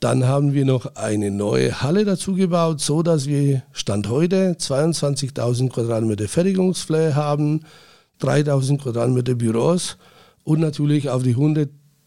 Dann 0.00 0.26
haben 0.26 0.54
wir 0.54 0.64
noch 0.64 0.96
eine 0.96 1.30
neue 1.30 1.82
Halle 1.82 2.06
dazu 2.06 2.34
gebaut, 2.34 2.80
so 2.80 3.02
dass 3.02 3.26
wir 3.26 3.62
Stand 3.72 4.08
heute 4.08 4.54
22.000 4.54 5.68
Quadratmeter 5.68 6.26
Fertigungsfläche 6.26 7.14
haben, 7.14 7.60
3.000 8.22 8.78
Quadratmeter 8.78 9.34
Büros 9.34 9.98
und 10.42 10.60
natürlich 10.60 11.10
auf 11.10 11.22
die 11.22 11.34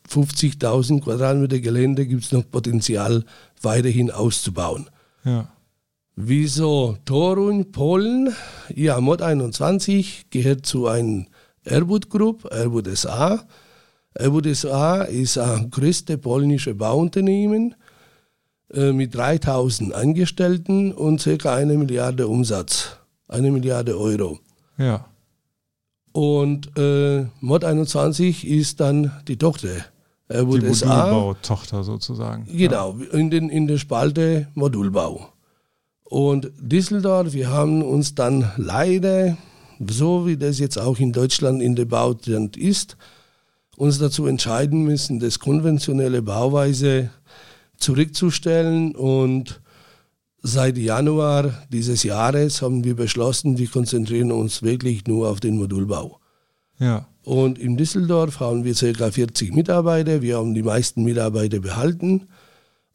150.000 0.10 1.02
Quadratmeter 1.02 1.60
Gelände 1.60 2.06
gibt 2.06 2.24
es 2.24 2.32
noch 2.32 2.50
Potenzial, 2.50 3.24
weiterhin 3.62 4.12
auszubauen. 4.12 4.90
Ja. 5.24 5.50
Wieso 6.16 6.98
Torun, 7.06 7.72
Polen? 7.72 8.36
Ja, 8.74 9.02
Mod 9.02 9.22
21 9.22 10.30
gehört 10.30 10.66
zu 10.66 10.88
einem 10.88 11.28
Airbud 11.66 12.10
Group, 12.10 12.48
Airbud 12.52 12.88
SA. 12.96 13.44
Airbud 14.14 14.56
SA 14.56 15.04
ist 15.04 15.40
ein 15.40 15.72
größte 15.72 16.20
polnische 16.20 16.76
Bauunternehmen 16.76 17.74
äh, 18.72 18.92
mit 18.92 19.16
3000 19.16 19.94
Angestellten 19.94 20.92
und 20.92 21.24
ca. 21.24 21.56
eine 21.56 21.78
Milliarde 21.78 22.28
Umsatz, 22.28 22.98
eine 23.28 23.50
Milliarde 23.50 23.98
Euro. 23.98 24.40
Ja. 24.78 25.06
Und 26.12 26.78
äh, 26.78 27.26
Mod 27.40 27.64
21 27.64 28.48
ist 28.48 28.80
dann 28.80 29.12
die 29.28 29.38
Tochter. 29.38 29.70
Airbud 30.34 30.62
die 30.62 30.68
Modulbau-Tochter 30.68 31.84
sozusagen. 31.84 32.48
Genau, 32.52 32.98
ja. 33.00 33.18
in, 33.18 33.30
den, 33.30 33.50
in 33.50 33.68
der 33.68 33.78
Spalte 33.78 34.48
Modulbau. 34.56 35.30
Und 36.04 36.52
Düsseldorf, 36.60 37.34
wir 37.34 37.50
haben 37.50 37.82
uns 37.82 38.16
dann 38.16 38.52
leider, 38.58 39.38
so 39.88 40.28
wie 40.28 40.38
das 40.38 40.60
jetzt 40.60 40.78
auch 40.78 41.00
in 41.00 41.12
Deutschland 41.12 41.62
in 41.62 41.76
der 41.76 41.86
Bautrend 41.86 42.58
ist, 42.58 42.98
uns 43.78 44.00
dazu 44.00 44.28
entscheiden 44.28 44.84
müssen, 44.84 45.20
das 45.20 45.40
konventionelle 45.40 46.22
Bauweise 46.22 47.10
zurückzustellen. 47.78 48.96
Und 48.96 49.62
seit 50.42 50.78
Januar 50.78 51.64
dieses 51.72 52.04
Jahres 52.04 52.62
haben 52.62 52.84
wir 52.84 52.96
beschlossen, 52.96 53.58
wir 53.58 53.68
konzentrieren 53.68 54.32
uns 54.32 54.62
wirklich 54.62 55.08
nur 55.08 55.30
auf 55.30 55.40
den 55.40 55.58
Modulbau. 55.58 56.20
Ja. 56.80 57.08
Und 57.24 57.58
in 57.58 57.78
Düsseldorf 57.78 58.40
haben 58.40 58.66
wir 58.66 58.74
ca. 58.74 59.12
40 59.12 59.56
Mitarbeiter. 59.56 60.22
Wir 60.22 60.38
haben 60.38 60.54
die 60.54 60.64
meisten 60.64 61.04
Mitarbeiter 61.04 61.60
behalten 61.60 62.28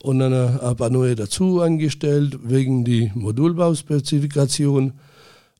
und 0.02 0.18
dann 0.18 0.32
ein 0.32 0.76
paar 0.76 0.90
neue 0.90 1.14
dazu 1.14 1.60
angestellt 1.60 2.38
wegen 2.42 2.84
die 2.84 3.10
Modulbauspezifikation 3.14 4.92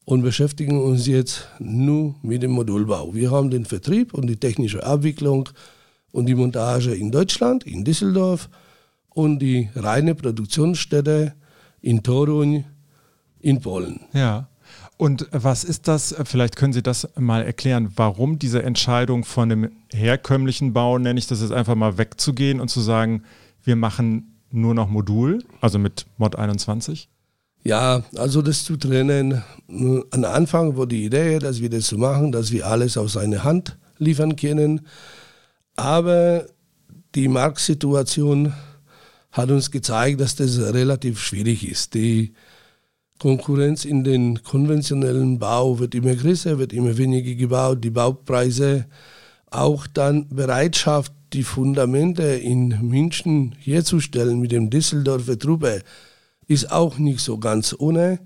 und 0.05 0.23
beschäftigen 0.23 0.81
uns 0.81 1.07
jetzt 1.07 1.49
nur 1.59 2.15
mit 2.23 2.43
dem 2.43 2.53
Modulbau. 2.53 3.15
Wir 3.15 3.31
haben 3.31 3.51
den 3.51 3.65
Vertrieb 3.65 4.15
und 4.15 4.27
die 4.27 4.37
technische 4.37 4.85
Abwicklung 4.85 5.49
und 6.13 6.27
die 6.27 6.35
Montage 6.35 6.95
in 6.95 7.11
Deutschland, 7.11 7.65
in 7.65 7.85
Düsseldorf 7.85 8.49
und 9.11 9.39
die 9.41 9.69
reine 9.75 10.15
Produktionsstätte 10.15 11.35
in 11.81 12.03
Toruń 12.03 12.65
in 13.41 13.61
Polen. 13.61 14.01
Ja. 14.13 14.49
Und 14.97 15.29
was 15.31 15.65
ist 15.65 15.87
das? 15.87 16.15
Vielleicht 16.25 16.57
können 16.57 16.73
Sie 16.73 16.83
das 16.83 17.09
mal 17.17 17.43
erklären, 17.43 17.93
warum 17.95 18.39
diese 18.39 18.63
Entscheidung 18.63 19.25
von 19.25 19.49
dem 19.49 19.71
herkömmlichen 19.93 20.73
Bau, 20.73 20.99
nenne 20.99 21.19
ich 21.19 21.27
das 21.27 21.41
jetzt 21.41 21.53
einfach 21.53 21.77
mal, 21.77 21.99
wegzugehen 21.99 22.61
und 22.61 22.69
zu 22.69 22.81
sagen, 22.81 23.23
wir 23.63 23.77
machen 23.77 24.41
nur 24.51 24.75
noch 24.75 24.89
Modul, 24.89 25.45
also 25.61 25.79
mit 25.79 26.07
Mod 26.17 26.37
21? 26.37 27.09
Ja, 27.65 28.03
also 28.17 28.43
das 28.43 28.65
zu 28.65 28.77
trennen. 28.77 29.43
Am 29.69 30.25
Anfang 30.25 30.77
war 30.77 30.87
die 30.87 31.05
Idee, 31.05 31.39
dass 31.39 31.61
wir 31.61 31.71
das 31.71 31.89
so 31.89 31.99
machen, 31.99 32.33
dass 32.33 32.51
wir 32.51 32.67
alles 32.67 32.97
aus 32.97 33.17
einer 33.17 33.45
Hand 33.45 33.77
liefern 33.99 34.37
können. 34.37 34.87
Aber 35.77 36.47
die 37.15 37.29
Marktsituation 37.29 38.53
hat 39.33 39.51
uns 39.51 39.71
gezeigt, 39.71 40.21
dass 40.21 40.37
das 40.37 40.59
relativ 40.59 41.21
schwierig 41.21 41.69
ist. 41.69 41.95
Die 41.95 42.33
Konkurrenz 43.19 43.85
in 43.85 44.05
den 44.05 44.43
konventionellen 44.43 45.39
Bau 45.39 45.79
wird 45.79 45.95
immer 45.95 46.15
größer, 46.15 46.59
wird 46.59 46.73
immer 46.73 46.97
weniger 46.97 47.35
gebaut. 47.35 47.83
Die 47.83 47.91
Baupreise, 47.91 48.87
auch 49.51 49.87
dann 49.87 50.29
Bereitschaft, 50.29 51.13
die 51.33 51.43
Fundamente 51.43 52.23
in 52.23 52.69
München 52.83 53.55
herzustellen 53.59 54.41
mit 54.41 54.53
dem 54.53 54.71
Düsseldorfer 54.71 55.39
Truppe, 55.39 55.83
ist 56.47 56.71
auch 56.71 56.99
nicht 56.99 57.21
so 57.21 57.39
ganz 57.39 57.75
ohne. 57.79 58.21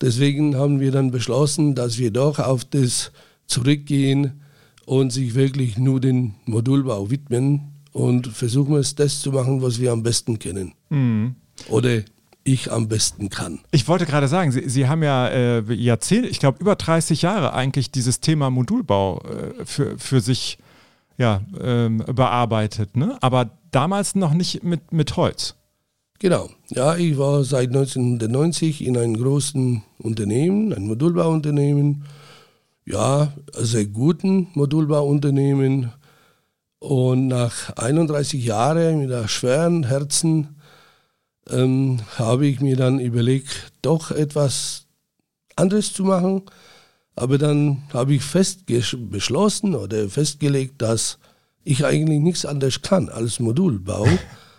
Deswegen 0.00 0.56
haben 0.56 0.78
wir 0.78 0.92
dann 0.92 1.10
beschlossen, 1.10 1.74
dass 1.74 1.98
wir 1.98 2.12
doch 2.12 2.38
auf 2.38 2.64
das 2.64 3.10
zurückgehen 3.46 4.42
und 4.84 5.10
sich 5.12 5.34
wirklich 5.34 5.78
nur 5.78 6.00
den 6.00 6.34
Modulbau 6.44 7.10
widmen 7.10 7.72
und 7.92 8.28
versuchen 8.28 8.76
es 8.76 8.94
das 8.94 9.20
zu 9.20 9.32
machen, 9.32 9.60
was 9.60 9.80
wir 9.80 9.90
am 9.90 10.02
besten 10.02 10.38
kennen. 10.38 10.72
Mhm. 10.90 11.34
Oder 11.68 12.02
ich 12.52 12.72
am 12.72 12.88
besten 12.88 13.28
kann. 13.28 13.60
Ich 13.70 13.88
wollte 13.88 14.06
gerade 14.06 14.28
sagen, 14.28 14.52
Sie, 14.52 14.68
Sie 14.68 14.88
haben 14.88 15.02
ja 15.02 15.28
äh, 15.28 15.72
Jahrzehnte, 15.72 16.28
ich 16.28 16.38
glaube 16.40 16.58
über 16.60 16.76
30 16.76 17.22
Jahre 17.22 17.52
eigentlich 17.52 17.90
dieses 17.90 18.20
Thema 18.20 18.50
Modulbau 18.50 19.20
äh, 19.20 19.64
für, 19.64 19.98
für 19.98 20.20
sich 20.20 20.58
ja, 21.16 21.42
ähm, 21.60 21.98
bearbeitet, 22.06 22.96
ne? 22.96 23.18
aber 23.20 23.50
damals 23.70 24.14
noch 24.14 24.32
nicht 24.34 24.62
mit, 24.62 24.92
mit 24.92 25.16
Holz. 25.16 25.54
Genau, 26.20 26.48
ja, 26.70 26.96
ich 26.96 27.16
war 27.18 27.44
seit 27.44 27.68
1990 27.68 28.84
in 28.84 28.96
einem 28.96 29.16
großen 29.16 29.82
Unternehmen, 29.98 30.72
ein 30.72 30.86
Modulbauunternehmen, 30.86 32.04
ja, 32.84 33.32
sehr 33.52 33.86
guten 33.86 34.48
Modulbauunternehmen. 34.54 35.92
Und 36.80 37.26
nach 37.26 37.76
31 37.76 38.44
Jahren 38.44 39.00
mit 39.00 39.12
einem 39.12 39.28
schweren 39.28 39.84
Herzen 39.84 40.57
ähm, 41.50 42.00
habe 42.16 42.46
ich 42.46 42.60
mir 42.60 42.76
dann 42.76 43.00
überlegt, 43.00 43.72
doch 43.82 44.10
etwas 44.10 44.86
anderes 45.56 45.92
zu 45.92 46.04
machen 46.04 46.42
aber 47.18 47.36
dann 47.36 47.82
habe 47.92 48.14
ich 48.14 48.22
fest 48.22 48.64
beschlossen 48.66 49.74
oder 49.74 50.08
festgelegt, 50.08 50.80
dass 50.80 51.18
ich 51.64 51.84
eigentlich 51.84 52.20
nichts 52.20 52.46
anderes 52.46 52.80
kann 52.80 53.08
als 53.08 53.40
Modulbau. 53.40 54.06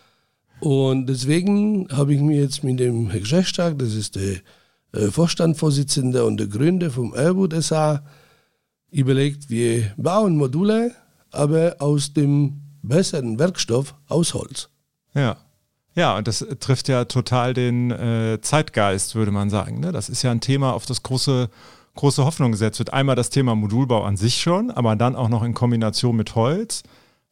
Und 0.60 1.06
deswegen 1.06 1.88
habe 1.90 2.14
ich 2.14 2.20
mir 2.20 2.42
jetzt 2.42 2.66
mit 2.66 2.82
dem 2.82 3.10
Herr 3.10 3.22
Geschäftstag, 3.22 3.80
das 3.80 3.96
ist 3.96 4.18
der 4.18 4.40
äh, 4.92 5.10
Vorstandsvorsitzende 5.10 6.26
und 6.26 6.38
der 6.38 6.48
Gründer 6.48 6.92
vom 6.92 7.14
Airbud 7.16 7.54
SA, 7.64 8.04
überlegt, 8.92 9.50
wir 9.50 9.94
bauen 9.96 10.36
Module, 10.36 10.94
aber 11.32 11.78
aus 11.80 12.12
dem 12.12 12.60
besseren 12.82 13.40
Werkstoff 13.40 13.96
aus 14.10 14.34
Holz. 14.34 14.68
Ja. 15.14 15.38
Ja, 16.00 16.16
und 16.16 16.30
das 16.30 16.46
trifft 16.62 16.88
ja 16.88 17.04
total 17.04 17.54
den 17.54 17.92
äh, 17.92 18.40
Zeitgeist, 18.42 19.16
würde 19.16 19.32
man 19.32 19.50
sagen. 19.50 19.82
Ne? 19.82 19.92
Das 19.92 20.08
ist 20.08 20.24
ja 20.24 20.32
ein 20.32 20.40
Thema, 20.40 20.72
auf 20.72 20.86
das 20.86 21.04
große 21.04 21.50
große 21.96 22.24
Hoffnung 22.24 22.54
gesetzt 22.54 22.80
wird. 22.80 22.94
Einmal 22.94 23.18
das 23.18 23.30
Thema 23.30 23.54
Modulbau 23.54 24.06
an 24.06 24.16
sich 24.16 24.40
schon, 24.40 24.72
aber 24.72 24.96
dann 24.96 25.18
auch 25.18 25.28
noch 25.28 25.44
in 25.44 25.54
Kombination 25.54 26.16
mit 26.16 26.36
Holz, 26.36 26.84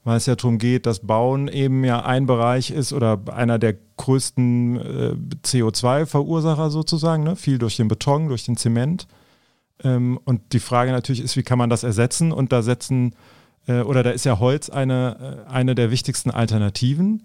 weil 0.04 0.18
es 0.18 0.26
ja 0.26 0.36
darum 0.36 0.58
geht, 0.58 0.86
dass 0.86 1.00
Bauen 1.00 1.48
eben 1.48 1.86
ja 1.86 2.04
ein 2.04 2.26
Bereich 2.26 2.72
ist 2.72 2.92
oder 2.92 3.22
einer 3.34 3.58
der 3.58 3.76
größten 3.96 4.76
äh, 4.76 5.16
CO2-Verursacher 5.46 6.70
sozusagen, 6.70 7.24
ne? 7.24 7.38
viel 7.38 7.60
durch 7.60 7.78
den 7.78 7.88
Beton, 7.88 8.28
durch 8.28 8.44
den 8.44 8.58
Zement. 8.58 9.08
Ähm, 9.82 10.20
und 10.26 10.42
die 10.52 10.60
Frage 10.60 10.92
natürlich 10.92 11.22
ist, 11.22 11.38
wie 11.38 11.44
kann 11.44 11.58
man 11.58 11.70
das 11.70 11.84
ersetzen? 11.84 12.34
Und 12.34 12.52
da 12.52 12.62
setzen, 12.62 13.16
äh, 13.68 13.80
oder 13.80 14.04
da 14.04 14.10
ist 14.10 14.26
ja 14.26 14.40
Holz 14.40 14.70
eine, 14.70 15.46
äh, 15.48 15.50
eine 15.50 15.76
der 15.76 15.90
wichtigsten 15.92 16.32
Alternativen. 16.32 17.24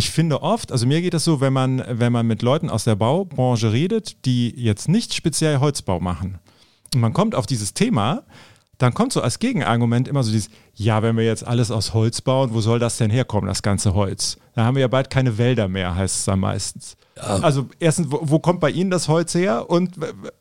Ich 0.00 0.08
finde 0.08 0.40
oft, 0.40 0.72
also 0.72 0.86
mir 0.86 1.02
geht 1.02 1.12
es 1.12 1.24
so, 1.24 1.42
wenn 1.42 1.52
man, 1.52 1.84
wenn 1.86 2.10
man 2.10 2.26
mit 2.26 2.40
Leuten 2.40 2.70
aus 2.70 2.84
der 2.84 2.96
Baubranche 2.96 3.70
redet, 3.70 4.24
die 4.24 4.48
jetzt 4.56 4.88
nicht 4.88 5.12
speziell 5.12 5.60
Holzbau 5.60 6.00
machen, 6.00 6.38
und 6.94 7.02
man 7.02 7.12
kommt 7.12 7.34
auf 7.34 7.44
dieses 7.44 7.74
Thema, 7.74 8.22
dann 8.78 8.94
kommt 8.94 9.12
so 9.12 9.20
als 9.20 9.40
Gegenargument 9.40 10.08
immer 10.08 10.22
so 10.22 10.32
dieses, 10.32 10.48
ja, 10.74 11.02
wenn 11.02 11.18
wir 11.18 11.24
jetzt 11.26 11.46
alles 11.46 11.70
aus 11.70 11.92
Holz 11.92 12.22
bauen, 12.22 12.54
wo 12.54 12.62
soll 12.62 12.78
das 12.78 12.96
denn 12.96 13.10
herkommen, 13.10 13.46
das 13.46 13.60
ganze 13.60 13.92
Holz? 13.92 14.38
Da 14.54 14.64
haben 14.64 14.74
wir 14.74 14.80
ja 14.80 14.88
bald 14.88 15.10
keine 15.10 15.36
Wälder 15.36 15.68
mehr, 15.68 15.94
heißt 15.94 16.20
es 16.20 16.24
dann 16.24 16.40
meistens. 16.40 16.96
Ja. 17.18 17.40
Also 17.40 17.68
erstens, 17.78 18.10
wo, 18.10 18.20
wo, 18.22 18.38
kommt 18.38 18.60
bei 18.60 18.70
Ihnen 18.70 18.88
das 18.88 19.06
Holz 19.06 19.34
her 19.34 19.68
und 19.68 19.96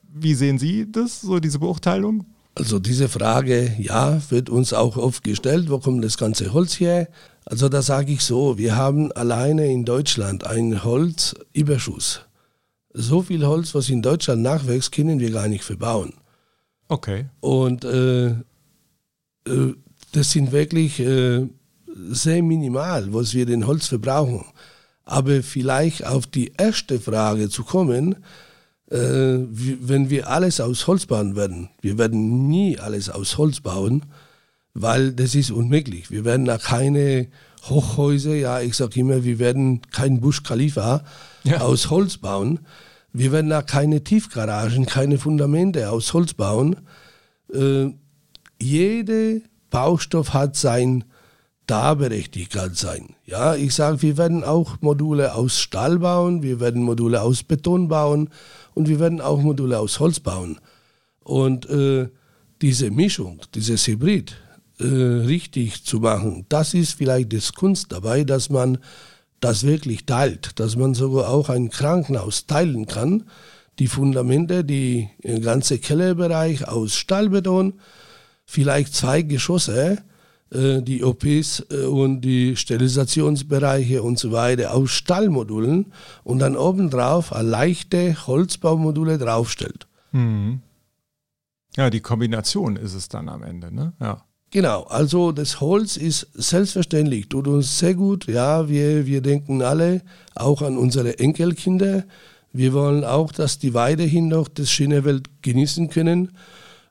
wie 0.08 0.36
sehen 0.36 0.58
Sie 0.58 0.90
das, 0.90 1.20
so 1.20 1.42
diese 1.42 1.60
Beurteilung? 1.60 2.24
Also 2.56 2.80
diese 2.80 3.10
Frage, 3.10 3.76
ja, 3.78 4.22
wird 4.30 4.50
uns 4.50 4.72
auch 4.72 4.96
oft 4.96 5.26
gestellt, 5.26 5.70
wo 5.70 5.80
kommt 5.80 6.02
das 6.06 6.18
ganze 6.18 6.54
Holz 6.54 6.80
her? 6.80 7.10
Also 7.50 7.68
da 7.68 7.82
sage 7.82 8.14
ich 8.14 8.22
so, 8.22 8.60
wir 8.60 8.76
haben 8.76 9.12
alleine 9.14 9.66
in 9.72 9.84
Deutschland 9.84 10.46
einen 10.46 10.84
Holzüberschuss. 10.84 12.22
so 12.94 13.24
viel 13.24 13.46
Holz, 13.46 13.74
was 13.74 13.90
in 13.90 14.04
Deutschland 14.04 14.44
nachwächst, 14.44 14.92
können 14.92 15.20
wir 15.20 15.32
gar 15.32 15.48
nicht 15.48 15.64
verbauen. 15.64 16.14
Okay. 16.90 17.26
Und 17.40 17.86
äh, 17.86 18.28
äh, 18.28 19.74
das 20.12 20.32
sind 20.32 20.52
wirklich 20.52 21.00
äh, 21.00 21.48
sehr 22.10 22.44
minimal, 22.44 23.12
was 23.14 23.34
wir 23.34 23.48
den 23.48 23.66
Holz 23.66 23.88
verbrauchen. 23.88 24.46
Aber 25.04 25.42
vielleicht 25.42 26.06
auf 26.06 26.28
die 26.28 26.52
erste 26.56 27.00
Frage 27.00 27.50
zu 27.50 27.64
kommen, 27.64 28.18
äh, 28.92 28.98
wenn 28.98 30.12
wir 30.12 30.30
alles 30.30 30.62
aus 30.62 30.86
Holz 30.86 31.08
bauen 31.08 31.36
werden, 31.36 31.70
wir 31.82 31.98
werden 31.98 32.48
nie 32.48 32.78
alles 32.78 33.10
aus 33.10 33.40
Holz 33.40 33.60
bauen, 33.60 34.06
weil 34.80 35.12
das 35.12 35.36
ist 35.36 35.52
unmöglich. 35.52 36.10
Wir 36.10 36.24
werden 36.24 36.46
da 36.46 36.58
keine 36.58 37.28
Hochhäuser, 37.64 38.34
ja, 38.34 38.62
ich 38.62 38.76
sage 38.76 39.02
immer, 39.02 39.26
wir 39.26 39.38
werden 39.38 39.82
kein 39.92 40.22
Busch 40.22 40.42
Khalifa 40.42 41.04
ja. 41.44 41.60
aus 41.60 41.90
Holz 41.90 42.18
bauen. 42.18 42.60
Wir 43.12 43.34
werden 43.34 43.50
da 43.50 43.62
keine 43.62 44.06
Tiefgaragen, 44.06 44.86
keine 44.86 45.18
Fundamente 45.18 45.90
aus 45.90 46.14
Holz 46.14 46.34
bauen. 46.34 46.78
Äh, 47.54 47.88
jeder 48.62 49.42
Baustoff 49.70 50.34
hat 50.34 50.56
sein 50.56 51.04
Darberechtigkeit 51.68 52.78
sein. 52.78 53.16
Ja, 53.26 53.56
ich 53.56 53.76
sage, 53.76 54.02
wir 54.02 54.16
werden 54.16 54.46
auch 54.46 54.78
Module 54.80 55.36
aus 55.36 55.60
Stahl 55.60 56.00
bauen, 56.00 56.42
wir 56.42 56.62
werden 56.62 56.84
Module 56.84 57.22
aus 57.22 57.44
Beton 57.44 57.90
bauen 57.90 58.30
und 58.76 58.88
wir 58.88 59.02
werden 59.02 59.20
auch 59.20 59.42
Module 59.42 59.78
aus 59.78 60.00
Holz 60.00 60.22
bauen. 60.22 60.58
Und 61.22 61.70
äh, 61.70 62.08
diese 62.62 62.92
Mischung, 62.92 63.42
dieses 63.54 63.86
Hybrid, 63.86 64.38
äh, 64.80 64.86
richtig 64.86 65.84
zu 65.84 66.00
machen, 66.00 66.46
das 66.50 66.74
ist 66.74 66.94
vielleicht 66.94 67.34
das 67.34 67.54
Kunst 67.54 67.92
dabei, 67.92 68.24
dass 68.24 68.50
man 68.50 68.78
das 69.40 69.64
wirklich 69.64 70.06
teilt, 70.06 70.60
dass 70.60 70.76
man 70.76 70.94
sogar 70.94 71.30
auch 71.30 71.50
ein 71.50 71.70
Krankenhaus 71.70 72.46
teilen 72.46 72.86
kann. 72.86 73.24
Die 73.80 73.88
Fundamente, 73.88 74.64
die 74.66 75.10
äh, 75.22 75.40
ganze 75.40 75.80
Kellerbereich 75.80 76.68
aus 76.68 76.96
Stahlbeton, 76.96 77.74
vielleicht 78.46 78.94
zwei 78.94 79.22
Geschosse, 79.22 80.00
äh, 80.52 80.82
die 80.82 81.04
OPs 81.04 81.66
äh, 81.70 81.86
und 81.86 82.22
die 82.22 82.56
Sterilisationsbereiche 82.56 84.04
und 84.04 84.20
so 84.20 84.32
weiter 84.32 84.74
aus 84.74 84.92
Stahlmodulen 84.92 85.94
und 86.24 86.40
dann 86.40 86.58
obendrauf 86.58 87.32
leichte 87.40 88.28
Holzbaumodule 88.28 89.18
draufstellt. 89.18 89.88
Mhm. 90.12 90.62
Ja, 91.76 91.90
die 91.90 92.02
Kombination 92.02 92.76
ist 92.76 92.96
es 92.96 93.10
dann 93.10 93.30
am 93.30 93.44
Ende, 93.44 93.74
ne? 93.74 93.94
Ja. 94.02 94.26
Genau, 94.52 94.84
also 94.84 95.32
das 95.32 95.62
Holz 95.62 95.96
ist 95.96 96.28
selbstverständlich, 96.34 97.30
tut 97.30 97.48
uns 97.48 97.78
sehr 97.78 97.94
gut. 97.94 98.28
Ja, 98.28 98.68
wir, 98.68 99.06
wir 99.06 99.22
denken 99.22 99.62
alle 99.62 100.02
auch 100.36 100.62
an 100.62 100.78
unsere 100.78 101.20
Enkelkinder. 101.20 102.04
Wir 102.52 102.74
wollen 102.74 103.04
auch, 103.04 103.32
dass 103.32 103.60
die 103.60 103.76
weiterhin 103.76 104.28
noch 104.28 104.48
das 104.48 104.72
schöne 104.72 105.06
Welt 105.06 105.30
genießen 105.44 105.90
können. 105.90 106.32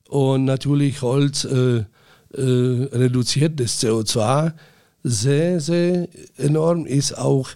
Und 0.09 0.45
natürlich 0.45 1.03
Holz 1.03 1.45
äh, 1.45 1.79
äh, 1.79 1.85
reduziert 2.33 3.59
das 3.59 3.83
CO2 3.83 4.53
sehr, 5.03 5.61
sehr 5.61 6.09
enorm, 6.37 6.87
ist 6.87 7.17
auch 7.17 7.49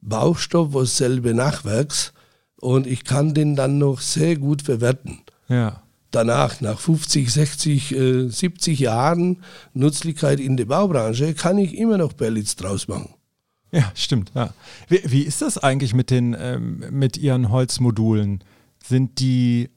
Baustoff, 0.00 0.74
was 0.74 0.96
selber 0.96 1.32
nachwächst 1.32 2.12
und 2.60 2.86
ich 2.86 3.04
kann 3.04 3.34
den 3.34 3.56
dann 3.56 3.78
noch 3.78 4.00
sehr 4.00 4.36
gut 4.36 4.62
verwerten. 4.62 5.20
Ja. 5.48 5.82
Danach, 6.12 6.60
nach 6.60 6.78
50, 6.78 7.32
60, 7.32 7.92
äh, 7.96 8.28
70 8.28 8.78
Jahren 8.78 9.42
Nützlichkeit 9.74 10.38
in 10.38 10.56
der 10.56 10.66
Baubranche, 10.66 11.34
kann 11.34 11.58
ich 11.58 11.76
immer 11.76 11.98
noch 11.98 12.16
Pellets 12.16 12.54
draus 12.54 12.86
machen. 12.86 13.14
Ja, 13.72 13.90
stimmt. 13.94 14.30
Ja. 14.34 14.52
Wie, 14.88 15.00
wie 15.04 15.22
ist 15.22 15.42
das 15.42 15.58
eigentlich 15.58 15.94
mit, 15.94 16.10
den, 16.10 16.36
ähm, 16.38 16.84
mit 16.90 17.16
Ihren 17.16 17.50
Holzmodulen? 17.50 18.44
Sind 18.84 19.18
die, 19.18 19.70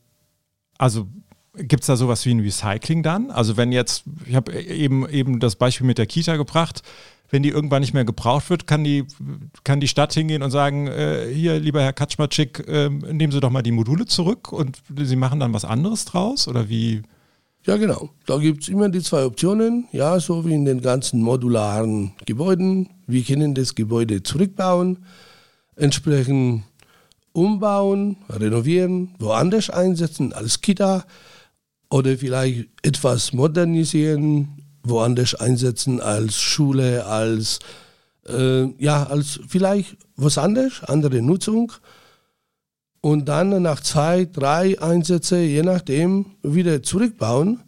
also 0.77 1.07
Gibt 1.57 1.83
es 1.83 1.87
da 1.87 1.95
sowas 1.95 2.25
wie 2.25 2.31
ein 2.31 2.39
Recycling 2.41 3.01
dann? 3.01 3.31
Also 3.31 3.55
wenn 3.55 3.71
jetzt, 3.71 4.03
ich 4.25 4.35
habe 4.35 4.53
eben, 4.53 5.07
eben 5.07 5.39
das 5.39 5.55
Beispiel 5.55 5.87
mit 5.87 5.97
der 5.97 6.05
Kita 6.05 6.35
gebracht, 6.35 6.81
wenn 7.29 7.43
die 7.43 7.49
irgendwann 7.49 7.81
nicht 7.81 7.93
mehr 7.93 8.05
gebraucht 8.05 8.49
wird, 8.49 8.67
kann 8.67 8.83
die, 8.83 9.05
kann 9.63 9.79
die 9.79 9.87
Stadt 9.87 10.13
hingehen 10.13 10.43
und 10.43 10.51
sagen, 10.51 10.87
äh, 10.87 11.27
hier, 11.33 11.59
lieber 11.59 11.81
Herr 11.81 11.93
Kaczmarczyk, 11.93 12.67
äh, 12.67 12.89
nehmen 12.89 13.31
Sie 13.31 13.39
doch 13.39 13.49
mal 13.49 13.63
die 13.63 13.71
Module 13.71 14.05
zurück 14.05 14.51
und 14.51 14.81
Sie 14.95 15.15
machen 15.15 15.39
dann 15.39 15.53
was 15.53 15.65
anderes 15.65 16.05
draus? 16.05 16.47
Oder 16.47 16.69
wie? 16.69 17.01
Ja, 17.65 17.77
genau. 17.77 18.09
Da 18.27 18.37
gibt 18.37 18.63
es 18.63 18.69
immer 18.69 18.89
die 18.89 19.01
zwei 19.01 19.25
Optionen, 19.25 19.87
ja, 19.91 20.19
so 20.19 20.45
wie 20.45 20.53
in 20.53 20.65
den 20.65 20.81
ganzen 20.81 21.21
modularen 21.21 22.13
Gebäuden. 22.25 22.89
Wir 23.07 23.23
können 23.23 23.55
das 23.55 23.73
Gebäude 23.73 24.21
zurückbauen, 24.21 24.99
entsprechend 25.75 26.63
umbauen, 27.33 28.17
renovieren, 28.29 29.15
woanders 29.19 29.69
einsetzen 29.69 30.31
als 30.31 30.61
Kita 30.61 31.05
oder 31.89 32.17
vielleicht 32.17 32.69
etwas 32.83 33.33
modernisieren, 33.33 34.54
woanders 34.89 35.35
einsetzen 35.35 36.01
als 36.01 36.35
Schule, 36.35 37.05
als 37.05 37.59
äh, 38.27 38.65
ja, 38.83 39.03
als 39.03 39.39
vielleicht 39.47 39.97
was 40.15 40.37
anderes, 40.37 40.83
andere 40.83 41.21
Nutzung. 41.21 41.71
Und 43.01 43.25
dann 43.25 43.61
nach 43.61 43.81
zwei, 43.81 44.25
drei 44.25 44.81
Einsätze, 44.81 45.37
je 45.37 45.61
nachdem, 45.61 46.25
wieder 46.41 46.81
zurückbauen 46.81 47.61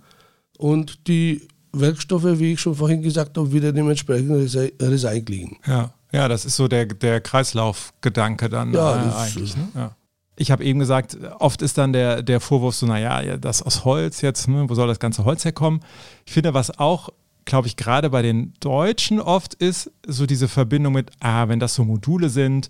und 0.57 1.07
die 1.07 1.47
Werkstoffe, 1.73 2.39
wie 2.39 2.53
ich 2.53 2.59
schon 2.59 2.73
vorhin 2.75 3.03
gesagt 3.03 3.37
habe, 3.37 3.51
wieder 3.51 3.71
dementsprechend 3.71 4.31
recyceln. 4.31 5.57
Ja, 5.67 5.93
ja, 6.11 6.27
das 6.27 6.45
ist 6.45 6.55
so 6.55 6.67
der, 6.67 6.85
der 6.87 7.21
Kreislaufgedanke 7.21 8.49
dann 8.49 8.73
ja, 8.73 8.95
äh, 8.95 9.13
eigentlich. 9.13 9.55
Ne? 9.55 9.67
Ja 9.75 9.96
ich 10.37 10.51
habe 10.51 10.63
eben 10.63 10.79
gesagt, 10.79 11.17
oft 11.39 11.61
ist 11.61 11.77
dann 11.77 11.93
der, 11.93 12.21
der 12.21 12.39
Vorwurf 12.39 12.75
so, 12.75 12.85
naja, 12.85 13.37
das 13.37 13.61
aus 13.63 13.83
Holz 13.83 14.21
jetzt, 14.21 14.47
ne, 14.47 14.69
wo 14.69 14.75
soll 14.75 14.87
das 14.87 14.99
ganze 14.99 15.25
Holz 15.25 15.43
herkommen? 15.43 15.81
Ich 16.25 16.33
finde, 16.33 16.53
was 16.53 16.79
auch, 16.79 17.09
glaube 17.45 17.67
ich, 17.67 17.75
gerade 17.75 18.09
bei 18.09 18.21
den 18.21 18.53
Deutschen 18.59 19.19
oft 19.19 19.55
ist, 19.55 19.91
so 20.05 20.25
diese 20.25 20.47
Verbindung 20.47 20.93
mit, 20.93 21.11
ah, 21.19 21.47
wenn 21.47 21.59
das 21.59 21.73
so 21.73 21.83
Module 21.83 22.29
sind, 22.29 22.69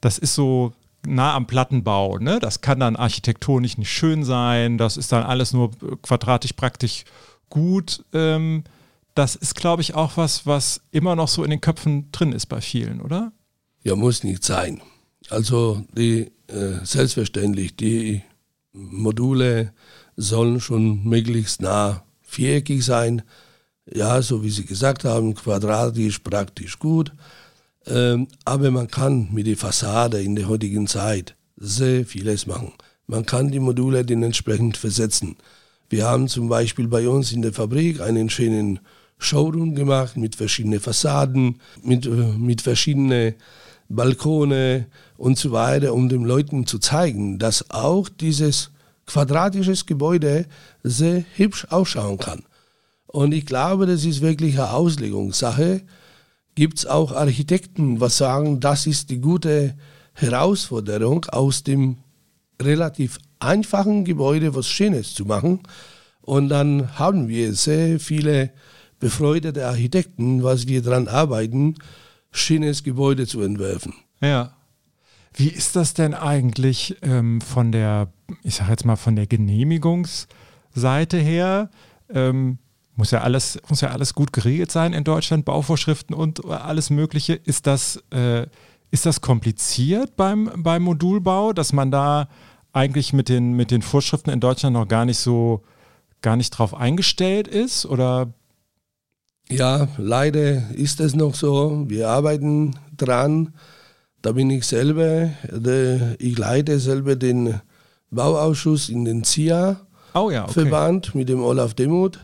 das 0.00 0.18
ist 0.18 0.34
so 0.34 0.72
nah 1.06 1.34
am 1.34 1.46
Plattenbau, 1.46 2.18
ne? 2.18 2.38
Das 2.38 2.60
kann 2.60 2.80
dann 2.80 2.96
architektonisch 2.96 3.76
nicht 3.76 3.90
schön 3.90 4.24
sein, 4.24 4.78
das 4.78 4.96
ist 4.96 5.12
dann 5.12 5.22
alles 5.24 5.52
nur 5.52 5.70
quadratisch 6.02 6.54
praktisch 6.54 7.04
gut. 7.50 8.04
Ähm, 8.12 8.64
das 9.14 9.36
ist, 9.36 9.54
glaube 9.54 9.82
ich, 9.82 9.94
auch 9.94 10.16
was, 10.16 10.46
was 10.46 10.80
immer 10.90 11.14
noch 11.14 11.28
so 11.28 11.44
in 11.44 11.50
den 11.50 11.60
Köpfen 11.60 12.10
drin 12.12 12.32
ist 12.32 12.46
bei 12.46 12.60
vielen, 12.60 13.02
oder? 13.02 13.32
Ja, 13.82 13.96
muss 13.96 14.24
nicht 14.24 14.44
sein. 14.44 14.80
Also 15.30 15.84
die 15.96 16.30
äh, 16.48 16.84
selbstverständlich, 16.84 17.76
die 17.76 18.22
Module 18.72 19.72
sollen 20.16 20.60
schon 20.60 21.04
möglichst 21.04 21.62
nah 21.62 22.04
viereckig 22.22 22.84
sein. 22.84 23.22
Ja, 23.92 24.22
so 24.22 24.42
wie 24.42 24.50
Sie 24.50 24.64
gesagt 24.64 25.04
haben, 25.04 25.34
quadratisch 25.34 26.20
praktisch 26.20 26.78
gut. 26.78 27.12
Ähm, 27.86 28.28
aber 28.44 28.70
man 28.70 28.88
kann 28.88 29.28
mit 29.32 29.46
der 29.46 29.56
Fassade 29.56 30.22
in 30.22 30.36
der 30.36 30.48
heutigen 30.48 30.86
Zeit 30.86 31.34
sehr 31.56 32.06
vieles 32.06 32.46
machen. 32.46 32.72
Man 33.06 33.26
kann 33.26 33.50
die 33.50 33.60
Module 33.60 34.04
dementsprechend 34.04 34.76
versetzen. 34.76 35.36
Wir 35.88 36.06
haben 36.06 36.28
zum 36.28 36.48
Beispiel 36.48 36.88
bei 36.88 37.08
uns 37.08 37.32
in 37.32 37.42
der 37.42 37.52
Fabrik 37.52 38.00
einen 38.00 38.30
schönen 38.30 38.78
Showroom 39.18 39.74
gemacht 39.74 40.16
mit 40.16 40.36
verschiedenen 40.36 40.80
Fassaden, 40.80 41.60
mit, 41.82 42.06
äh, 42.06 42.10
mit 42.10 42.62
verschiedenen 42.62 43.34
Balkone 43.94 44.86
und 45.16 45.38
so 45.38 45.52
weiter, 45.52 45.94
um 45.94 46.08
den 46.08 46.24
Leuten 46.24 46.66
zu 46.66 46.78
zeigen, 46.78 47.38
dass 47.38 47.70
auch 47.70 48.08
dieses 48.08 48.70
quadratische 49.06 49.74
Gebäude 49.84 50.46
sehr 50.82 51.24
hübsch 51.34 51.66
ausschauen 51.70 52.18
kann. 52.18 52.44
Und 53.06 53.32
ich 53.32 53.44
glaube, 53.44 53.86
das 53.86 54.04
ist 54.04 54.22
wirklich 54.22 54.54
eine 54.54 54.72
Auslegungssache. 54.72 55.82
Gibt 56.54 56.78
es 56.78 56.86
auch 56.86 57.12
Architekten, 57.12 58.00
was 58.00 58.16
sagen, 58.16 58.60
das 58.60 58.86
ist 58.86 59.10
die 59.10 59.20
gute 59.20 59.74
Herausforderung, 60.14 61.26
aus 61.26 61.62
dem 61.62 61.98
relativ 62.60 63.18
einfachen 63.38 64.04
Gebäude 64.04 64.54
was 64.54 64.68
Schönes 64.68 65.14
zu 65.14 65.24
machen. 65.24 65.60
Und 66.20 66.48
dann 66.48 66.98
haben 66.98 67.28
wir 67.28 67.54
sehr 67.54 67.98
viele 67.98 68.50
befreundete 69.00 69.66
Architekten, 69.66 70.42
was 70.44 70.68
wir 70.68 70.80
daran 70.80 71.08
arbeiten, 71.08 71.74
schönes 72.32 72.82
Gebäude 72.82 73.26
zu 73.26 73.40
entwerfen. 73.42 73.94
Ja. 74.20 74.56
Wie 75.34 75.48
ist 75.48 75.76
das 75.76 75.94
denn 75.94 76.12
eigentlich 76.14 76.96
ähm, 77.02 77.40
von 77.40 77.72
der, 77.72 78.12
ich 78.42 78.56
sage 78.56 78.70
jetzt 78.70 78.84
mal, 78.84 78.96
von 78.96 79.16
der 79.16 79.26
Genehmigungsseite 79.26 81.16
her? 81.18 81.70
Ähm, 82.12 82.58
muss 82.96 83.10
ja 83.10 83.22
alles, 83.22 83.58
muss 83.68 83.80
ja 83.80 83.90
alles 83.90 84.14
gut 84.14 84.32
geregelt 84.32 84.70
sein 84.70 84.92
in 84.92 85.04
Deutschland, 85.04 85.44
Bauvorschriften 85.44 86.14
und 86.14 86.44
alles 86.44 86.90
Mögliche. 86.90 87.34
Ist 87.34 87.66
das, 87.66 88.02
äh, 88.10 88.46
ist 88.90 89.06
das 89.06 89.22
kompliziert 89.22 90.16
beim, 90.16 90.50
beim 90.56 90.82
Modulbau, 90.82 91.54
dass 91.54 91.72
man 91.72 91.90
da 91.90 92.28
eigentlich 92.74 93.12
mit 93.12 93.28
den, 93.28 93.54
mit 93.54 93.70
den 93.70 93.82
Vorschriften 93.82 94.30
in 94.30 94.40
Deutschland 94.40 94.74
noch 94.74 94.88
gar 94.88 95.06
nicht 95.06 95.18
so, 95.18 95.62
gar 96.20 96.36
nicht 96.36 96.50
drauf 96.50 96.74
eingestellt 96.74 97.48
ist? 97.48 97.86
Oder 97.86 98.34
ja, 99.56 99.88
leider 99.98 100.70
ist 100.70 101.00
es 101.00 101.14
noch 101.14 101.34
so. 101.34 101.84
Wir 101.88 102.08
arbeiten 102.08 102.76
dran, 102.96 103.52
Da 104.22 104.32
bin 104.32 104.50
ich 104.50 104.64
selber, 104.64 105.30
ich 106.18 106.38
leite 106.38 106.78
selber 106.78 107.16
den 107.16 107.60
Bauausschuss 108.10 108.88
in 108.88 109.04
den 109.04 109.24
CIA-Verband 109.24 110.14
oh 110.14 110.30
ja, 110.30 110.44
okay. 110.44 111.18
mit 111.18 111.28
dem 111.28 111.42
Olaf 111.42 111.74
Demuth. 111.74 112.20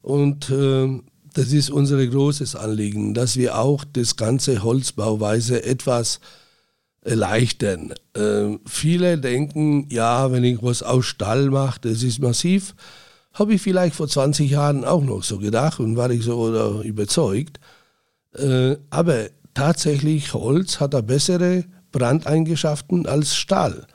Und 0.00 0.50
äh, 0.50 1.00
das 1.34 1.52
ist 1.52 1.70
unser 1.70 2.04
großes 2.06 2.56
Anliegen, 2.56 3.12
dass 3.12 3.36
wir 3.36 3.58
auch 3.58 3.84
das 3.92 4.16
ganze 4.16 4.62
Holzbauweise 4.62 5.64
etwas 5.64 6.20
erleichtern. 7.02 7.92
Äh, 8.14 8.58
viele 8.66 9.18
denken, 9.18 9.86
ja, 9.90 10.32
wenn 10.32 10.44
ich 10.44 10.62
was 10.62 10.82
aus 10.82 11.06
Stall 11.06 11.50
mache, 11.50 11.80
das 11.82 12.02
ist 12.02 12.20
massiv. 12.20 12.74
Habe 13.34 13.54
ich 13.54 13.62
vielleicht 13.62 13.94
vor 13.94 14.08
20 14.08 14.50
Jahren 14.50 14.84
auch 14.84 15.02
noch 15.02 15.22
so 15.22 15.38
gedacht 15.38 15.80
und 15.80 15.96
war 15.96 16.10
ich 16.10 16.24
so 16.24 16.36
oder 16.36 16.82
überzeugt. 16.82 17.60
Äh, 18.34 18.76
aber 18.90 19.26
tatsächlich, 19.54 20.32
Holz 20.34 20.80
hat 20.80 20.94
da 20.94 21.00
bessere 21.00 21.64
Brandeigenschaften 21.92 23.06
als 23.06 23.36
Stahl. 23.36 23.86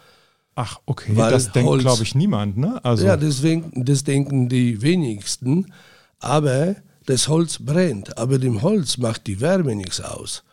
Ach, 0.56 0.80
okay, 0.86 1.15
Weil 1.15 1.32
das 1.32 1.52
denkt, 1.52 1.80
glaube 1.80 2.04
ich, 2.04 2.15
niemand, 2.15 2.58
ne? 2.58 2.84
Also. 2.84 3.06
Ja, 3.06 3.15
deswegen, 3.15 3.71
das 3.86 4.04
denken 4.04 4.49
die 4.49 4.82
wenigsten. 4.82 5.71
Aber 6.19 6.75
das 7.06 7.28
Holz 7.28 7.60
brennt, 7.60 8.17
aber 8.17 8.38
dem 8.38 8.62
Holz 8.62 8.97
macht 8.97 9.28
die 9.28 9.39
Wärme 9.39 9.75
nichts 9.75 10.02
aus. 10.02 10.43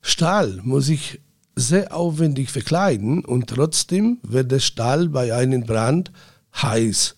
Stahl 0.00 0.60
muss 0.62 0.88
ich 0.88 1.20
sehr 1.54 1.94
aufwendig 1.94 2.50
verkleiden 2.50 3.24
und 3.24 3.48
trotzdem 3.48 4.18
wird 4.22 4.50
der 4.50 4.60
Stahl 4.60 5.08
bei 5.08 5.34
einem 5.34 5.64
Brand 5.64 6.12
heiß. 6.54 7.14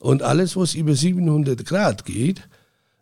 Und 0.00 0.22
alles, 0.22 0.56
was 0.56 0.74
über 0.74 0.94
700 0.94 1.64
Grad 1.64 2.04
geht, 2.04 2.48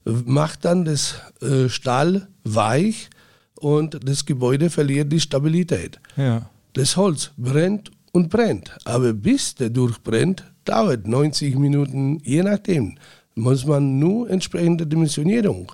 macht 0.04 0.64
dann 0.64 0.84
das 0.84 1.14
äh, 1.40 1.68
Stahl 1.68 2.28
weich 2.44 3.08
und 3.54 4.00
das 4.06 4.26
Gebäude 4.26 4.68
verliert 4.68 5.10
die 5.12 5.20
Stabilität. 5.20 6.00
Ja. 6.16 6.50
Das 6.72 6.96
Holz 6.96 7.30
brennt 7.36 7.90
und 8.12 8.30
brennt, 8.30 8.76
aber 8.84 9.12
bis 9.12 9.54
der 9.54 9.70
durchbrennt, 9.70 10.44
dauert 10.64 11.06
90 11.06 11.56
Minuten, 11.56 12.20
je 12.24 12.42
nachdem. 12.42 12.98
Muss 13.34 13.64
man 13.64 14.00
nur 14.00 14.28
entsprechende 14.28 14.84
Dimensionierung 14.84 15.70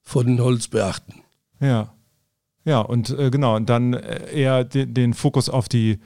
von 0.00 0.26
dem 0.26 0.40
Holz 0.40 0.68
beachten. 0.68 1.22
Ja. 1.60 1.92
Ja, 2.64 2.80
und 2.80 3.10
äh, 3.10 3.30
genau, 3.30 3.56
und 3.56 3.68
dann 3.68 3.92
äh, 3.92 4.32
eher 4.32 4.64
den, 4.64 4.94
den, 4.94 5.14
Fokus 5.14 5.48
auf 5.50 5.68
die, 5.68 5.98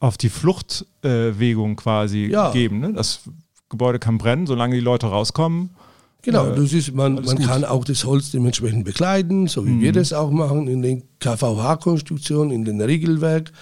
auf 0.00 0.18
die 0.18 0.28
Fluchtbewegung 0.28 1.72
äh, 1.72 1.76
quasi 1.76 2.26
ja. 2.26 2.50
geben. 2.50 2.80
Ne? 2.80 2.92
Das 2.92 3.20
Gebäude 3.70 3.98
kann 3.98 4.18
brennen, 4.18 4.46
solange 4.46 4.74
die 4.74 4.80
Leute 4.80 5.06
rauskommen. 5.06 5.70
Genau, 6.22 6.50
das 6.50 6.74
ist, 6.74 6.92
man, 6.94 7.14
man 7.14 7.38
kann 7.38 7.64
auch 7.64 7.84
das 7.84 8.04
Holz 8.04 8.30
dementsprechend 8.30 8.84
bekleiden, 8.84 9.46
so 9.46 9.64
wie 9.64 9.70
mhm. 9.70 9.80
wir 9.80 9.92
das 9.92 10.12
auch 10.12 10.30
machen 10.30 10.68
in 10.68 10.82
den 10.82 11.02
KVH-Konstruktionen, 11.20 12.50
in 12.50 12.64
den 12.66 12.80
Regelwerk. 12.82 13.52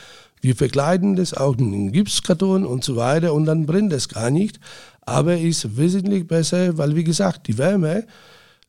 Wir 0.41 0.57
verkleiden 0.57 1.15
das 1.15 1.35
auch 1.35 1.57
in 1.57 1.71
den 1.71 1.93
Gipskarton 1.93 2.67
und 2.67 2.83
so 2.83 2.97
weiter 2.97 3.33
und 3.33 3.45
dann 3.45 3.67
brennt 3.67 3.93
es 3.93 4.09
gar 4.09 4.31
nicht. 4.31 4.59
Aber 5.03 5.39
ist 5.39 5.77
wesentlich 5.77 6.27
besser, 6.27 6.77
weil 6.79 6.97
wie 6.97 7.05
gesagt, 7.05 7.47
die 7.47 7.59
Wärme, 7.59 8.07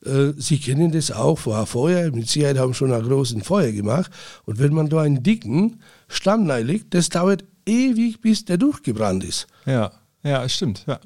äh, 0.05 0.33
Sie 0.37 0.59
kennen 0.59 0.91
das 0.91 1.11
auch 1.11 1.39
vor 1.39 1.65
Feuer, 1.65 2.11
mit 2.11 2.29
Sicherheit 2.29 2.59
haben 2.59 2.73
schon 2.73 2.93
ein 2.93 3.03
großes 3.03 3.43
Feuer 3.43 3.71
gemacht. 3.71 4.11
Und 4.45 4.59
wenn 4.59 4.73
man 4.73 4.89
da 4.89 5.01
einen 5.01 5.23
dicken 5.23 5.81
Stamm 6.07 6.47
legt, 6.47 6.93
das 6.93 7.09
dauert 7.09 7.43
ewig, 7.65 8.21
bis 8.21 8.45
der 8.45 8.57
durchgebrannt 8.57 9.23
ist. 9.23 9.47
Ja, 9.65 9.91
ja, 10.23 10.47
stimmt. 10.47 10.83
Ja 10.87 10.99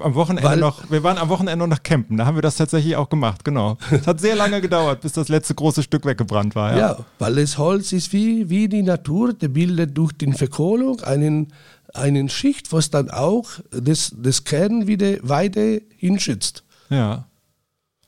am 0.00 0.14
Wochenende 0.14 0.48
weil, 0.48 0.58
noch, 0.58 0.90
wir 0.90 1.02
waren 1.02 1.18
am 1.18 1.28
Wochenende 1.28 1.66
noch 1.66 1.82
campen, 1.82 2.16
da 2.16 2.26
haben 2.26 2.36
wir 2.36 2.42
das 2.42 2.56
tatsächlich 2.56 2.96
auch 2.96 3.08
gemacht, 3.08 3.44
genau. 3.44 3.76
Es 3.90 4.06
hat 4.06 4.20
sehr 4.20 4.36
lange 4.36 4.60
gedauert, 4.60 5.00
bis 5.00 5.12
das 5.12 5.28
letzte 5.28 5.54
große 5.54 5.82
Stück 5.82 6.04
weggebrannt 6.04 6.54
war. 6.54 6.72
Ja, 6.72 6.78
ja 6.78 6.98
weil 7.18 7.36
das 7.36 7.58
Holz 7.58 7.92
ist 7.92 8.12
wie, 8.12 8.48
wie 8.48 8.68
die 8.68 8.82
Natur, 8.82 9.32
der 9.32 9.48
bildet 9.48 9.96
durch 9.96 10.12
die 10.12 10.32
Verkohlung 10.32 11.00
einen, 11.02 11.52
einen 11.94 12.28
Schicht, 12.28 12.72
was 12.72 12.90
dann 12.90 13.10
auch 13.10 13.48
das, 13.70 14.14
das 14.16 14.44
Kern 14.44 14.86
wieder 14.86 15.16
weiter 15.22 15.78
hinschützt. 15.96 16.64
Ja. 16.90 17.26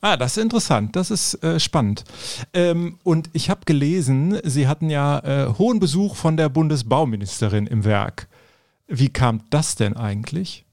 Ah, 0.01 0.15
das 0.15 0.37
ist 0.37 0.43
interessant, 0.43 0.95
das 0.95 1.11
ist 1.11 1.43
äh, 1.43 1.59
spannend. 1.59 2.05
Ähm, 2.53 2.99
und 3.03 3.29
ich 3.33 3.49
habe 3.49 3.61
gelesen, 3.65 4.39
Sie 4.43 4.67
hatten 4.67 4.89
ja 4.89 5.19
äh, 5.19 5.53
hohen 5.57 5.79
Besuch 5.79 6.15
von 6.15 6.37
der 6.37 6.47
Bundesbauministerin 6.47 7.67
im 7.67 7.83
Werk. 7.83 8.27
Wie 8.87 9.09
kam 9.09 9.41
das 9.49 9.75
denn 9.75 9.97
eigentlich? 9.97 10.65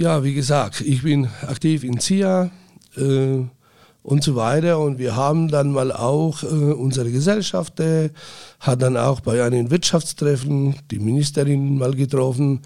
Ja, 0.00 0.22
wie 0.22 0.32
gesagt, 0.32 0.80
ich 0.80 1.02
bin 1.02 1.26
aktiv 1.42 1.82
in 1.82 1.98
CIA 1.98 2.52
äh, 2.96 3.40
und 4.04 4.22
so 4.22 4.36
weiter 4.36 4.78
und 4.78 5.00
wir 5.00 5.16
haben 5.16 5.48
dann 5.48 5.72
mal 5.72 5.90
auch 5.90 6.44
äh, 6.44 6.46
unsere 6.46 7.10
Gesellschaft, 7.10 7.80
äh, 7.80 8.10
hat 8.60 8.80
dann 8.80 8.96
auch 8.96 9.18
bei 9.18 9.42
einem 9.42 9.72
Wirtschaftstreffen 9.72 10.76
die 10.92 11.00
Ministerin 11.00 11.78
mal 11.78 11.94
getroffen 11.94 12.60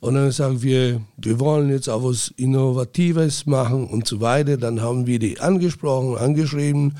und 0.00 0.14
dann 0.14 0.30
sagen 0.32 0.62
wir, 0.62 1.02
wir 1.18 1.38
wollen 1.38 1.68
jetzt 1.68 1.90
auch 1.90 2.02
was 2.02 2.32
Innovatives 2.38 3.44
machen 3.44 3.86
und 3.86 4.08
so 4.08 4.22
weiter. 4.22 4.56
Dann 4.56 4.80
haben 4.80 5.06
wir 5.06 5.18
die 5.18 5.40
angesprochen, 5.40 6.16
angeschrieben, 6.16 6.94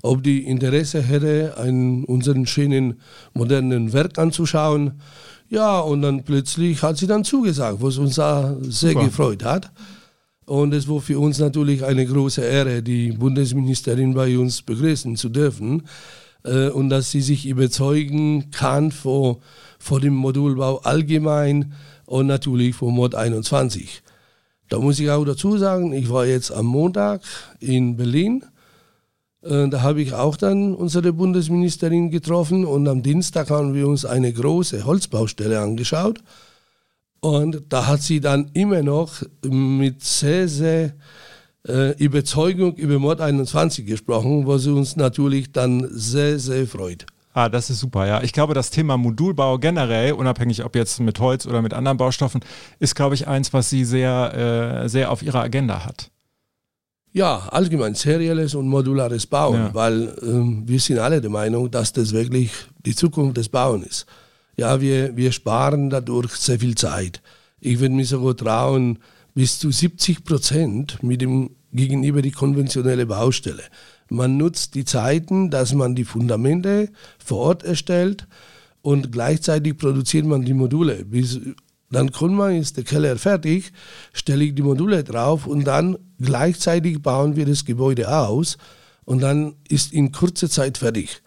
ob 0.00 0.22
die 0.22 0.46
Interesse 0.46 1.02
hätte, 1.02 1.56
einen, 1.58 2.04
unseren 2.04 2.46
schönen 2.46 3.00
modernen 3.34 3.92
Werk 3.92 4.16
anzuschauen. 4.16 5.00
Ja, 5.50 5.80
und 5.80 6.02
dann 6.02 6.24
plötzlich 6.24 6.82
hat 6.82 6.98
sie 6.98 7.06
dann 7.06 7.24
zugesagt, 7.24 7.78
was 7.80 7.96
uns 7.98 8.16
sehr 8.16 8.58
Super. 8.62 9.04
gefreut 9.04 9.44
hat. 9.44 9.70
Und 10.44 10.72
es 10.72 10.88
war 10.88 11.00
für 11.00 11.18
uns 11.18 11.38
natürlich 11.38 11.84
eine 11.84 12.06
große 12.06 12.42
Ehre, 12.42 12.82
die 12.82 13.12
Bundesministerin 13.12 14.14
bei 14.14 14.38
uns 14.38 14.62
begrüßen 14.62 15.16
zu 15.16 15.28
dürfen. 15.28 15.82
Äh, 16.44 16.68
und 16.68 16.88
dass 16.88 17.10
sie 17.10 17.20
sich 17.20 17.46
überzeugen 17.46 18.50
kann 18.50 18.90
vor, 18.90 19.40
vor 19.78 20.00
dem 20.00 20.14
Modulbau 20.14 20.78
allgemein 20.78 21.72
und 22.06 22.26
natürlich 22.26 22.74
vor 22.74 22.92
Mod 22.92 23.14
21. 23.14 24.02
Da 24.68 24.78
muss 24.78 24.98
ich 24.98 25.10
auch 25.10 25.24
dazu 25.24 25.56
sagen, 25.56 25.92
ich 25.92 26.10
war 26.10 26.26
jetzt 26.26 26.50
am 26.50 26.66
Montag 26.66 27.22
in 27.60 27.96
Berlin 27.96 28.44
da 29.40 29.82
habe 29.82 30.02
ich 30.02 30.14
auch 30.14 30.36
dann 30.36 30.74
unsere 30.74 31.12
Bundesministerin 31.12 32.10
getroffen 32.10 32.64
und 32.64 32.88
am 32.88 33.02
Dienstag 33.02 33.50
haben 33.50 33.72
wir 33.72 33.86
uns 33.86 34.04
eine 34.04 34.32
große 34.32 34.84
Holzbaustelle 34.84 35.60
angeschaut. 35.60 36.20
Und 37.20 37.62
da 37.68 37.86
hat 37.86 38.02
sie 38.02 38.20
dann 38.20 38.50
immer 38.54 38.82
noch 38.82 39.22
mit 39.44 40.02
sehr, 40.04 40.48
sehr 40.48 40.94
äh, 41.66 41.96
Überzeugung 41.96 42.76
über 42.76 42.98
Mod 42.98 43.20
21 43.20 43.86
gesprochen, 43.86 44.46
was 44.46 44.66
uns 44.66 44.96
natürlich 44.96 45.52
dann 45.52 45.88
sehr, 45.90 46.38
sehr 46.38 46.66
freut. 46.66 47.06
Ah, 47.34 47.48
das 47.48 47.70
ist 47.70 47.80
super, 47.80 48.06
ja. 48.06 48.22
Ich 48.22 48.32
glaube, 48.32 48.54
das 48.54 48.70
Thema 48.70 48.96
Modulbau 48.96 49.58
generell, 49.58 50.12
unabhängig 50.12 50.64
ob 50.64 50.74
jetzt 50.74 50.98
mit 51.00 51.20
Holz 51.20 51.46
oder 51.46 51.62
mit 51.62 51.74
anderen 51.74 51.98
Baustoffen, 51.98 52.40
ist, 52.78 52.94
glaube 52.94 53.14
ich, 53.14 53.28
eins, 53.28 53.52
was 53.52 53.70
sie 53.70 53.84
sehr, 53.84 54.82
äh, 54.84 54.88
sehr 54.88 55.10
auf 55.10 55.22
ihrer 55.22 55.42
Agenda 55.42 55.84
hat. 55.84 56.10
Ja, 57.12 57.48
allgemein 57.50 57.94
serielles 57.94 58.54
und 58.54 58.68
modulares 58.68 59.26
Bauen, 59.26 59.56
ja. 59.56 59.74
weil 59.74 60.14
ähm, 60.22 60.62
wir 60.66 60.78
sind 60.78 60.98
alle 60.98 61.20
der 61.20 61.30
Meinung, 61.30 61.70
dass 61.70 61.92
das 61.92 62.12
wirklich 62.12 62.50
die 62.84 62.94
Zukunft 62.94 63.36
des 63.38 63.48
Bauen 63.48 63.82
ist. 63.82 64.06
Ja, 64.56 64.80
wir, 64.80 65.16
wir 65.16 65.32
sparen 65.32 65.88
dadurch 65.88 66.32
sehr 66.32 66.58
viel 66.58 66.74
Zeit. 66.74 67.22
Ich 67.60 67.80
würde 67.80 67.94
mir 67.94 68.04
sogar 68.04 68.36
trauen, 68.36 68.98
bis 69.34 69.58
zu 69.58 69.70
70 69.70 70.24
Prozent 70.24 71.02
mit 71.02 71.20
dem, 71.20 71.50
gegenüber 71.72 72.22
die 72.22 72.30
konventionelle 72.30 73.06
Baustelle. 73.06 73.62
Man 74.10 74.36
nutzt 74.36 74.74
die 74.74 74.84
Zeiten, 74.84 75.50
dass 75.50 75.74
man 75.74 75.94
die 75.94 76.04
Fundamente 76.04 76.90
vor 77.24 77.38
Ort 77.38 77.62
erstellt 77.62 78.26
und 78.82 79.12
gleichzeitig 79.12 79.76
produziert 79.76 80.26
man 80.26 80.44
die 80.44 80.54
Module. 80.54 81.04
Bis 81.04 81.40
dann 81.90 82.12
kommt 82.12 82.34
man, 82.34 82.54
ist 82.54 82.76
der 82.76 82.84
Keller 82.84 83.16
fertig, 83.16 83.72
stelle 84.12 84.44
ich 84.44 84.54
die 84.54 84.62
Module 84.62 85.04
drauf 85.04 85.46
und 85.46 85.64
dann 85.64 85.96
gleichzeitig 86.20 87.00
bauen 87.02 87.36
wir 87.36 87.46
das 87.46 87.64
Gebäude 87.64 88.14
aus 88.14 88.58
und 89.04 89.20
dann 89.20 89.54
ist 89.68 89.92
in 89.92 90.12
kurzer 90.12 90.50
Zeit 90.50 90.78
fertig. 90.78 91.22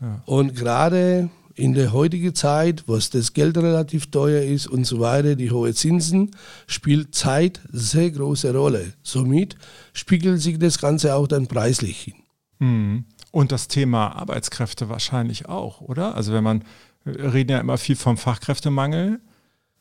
Ja. 0.00 0.22
Und 0.26 0.54
gerade 0.54 1.30
in 1.54 1.74
der 1.74 1.92
heutigen 1.92 2.34
Zeit, 2.34 2.84
wo 2.86 2.96
das 2.96 3.32
Geld 3.32 3.56
relativ 3.56 4.10
teuer 4.10 4.42
ist 4.42 4.66
und 4.66 4.84
so 4.84 5.00
weiter, 5.00 5.34
die 5.34 5.50
hohen 5.50 5.74
Zinsen, 5.74 6.30
spielt 6.66 7.14
Zeit 7.14 7.60
sehr 7.70 8.10
große 8.10 8.54
Rolle. 8.54 8.94
Somit 9.02 9.56
spiegelt 9.92 10.40
sich 10.40 10.58
das 10.58 10.78
Ganze 10.78 11.14
auch 11.14 11.28
dann 11.28 11.46
preislich 11.46 12.00
hin. 12.00 12.14
Mhm. 12.58 13.04
Und 13.30 13.52
das 13.52 13.68
Thema 13.68 14.08
Arbeitskräfte 14.08 14.88
wahrscheinlich 14.88 15.48
auch, 15.48 15.80
oder? 15.80 16.14
Also 16.14 16.32
wenn 16.32 16.44
man, 16.44 16.64
wir 17.04 17.32
reden 17.32 17.50
ja 17.50 17.60
immer 17.60 17.78
viel 17.78 17.96
vom 17.96 18.18
Fachkräftemangel 18.18 19.20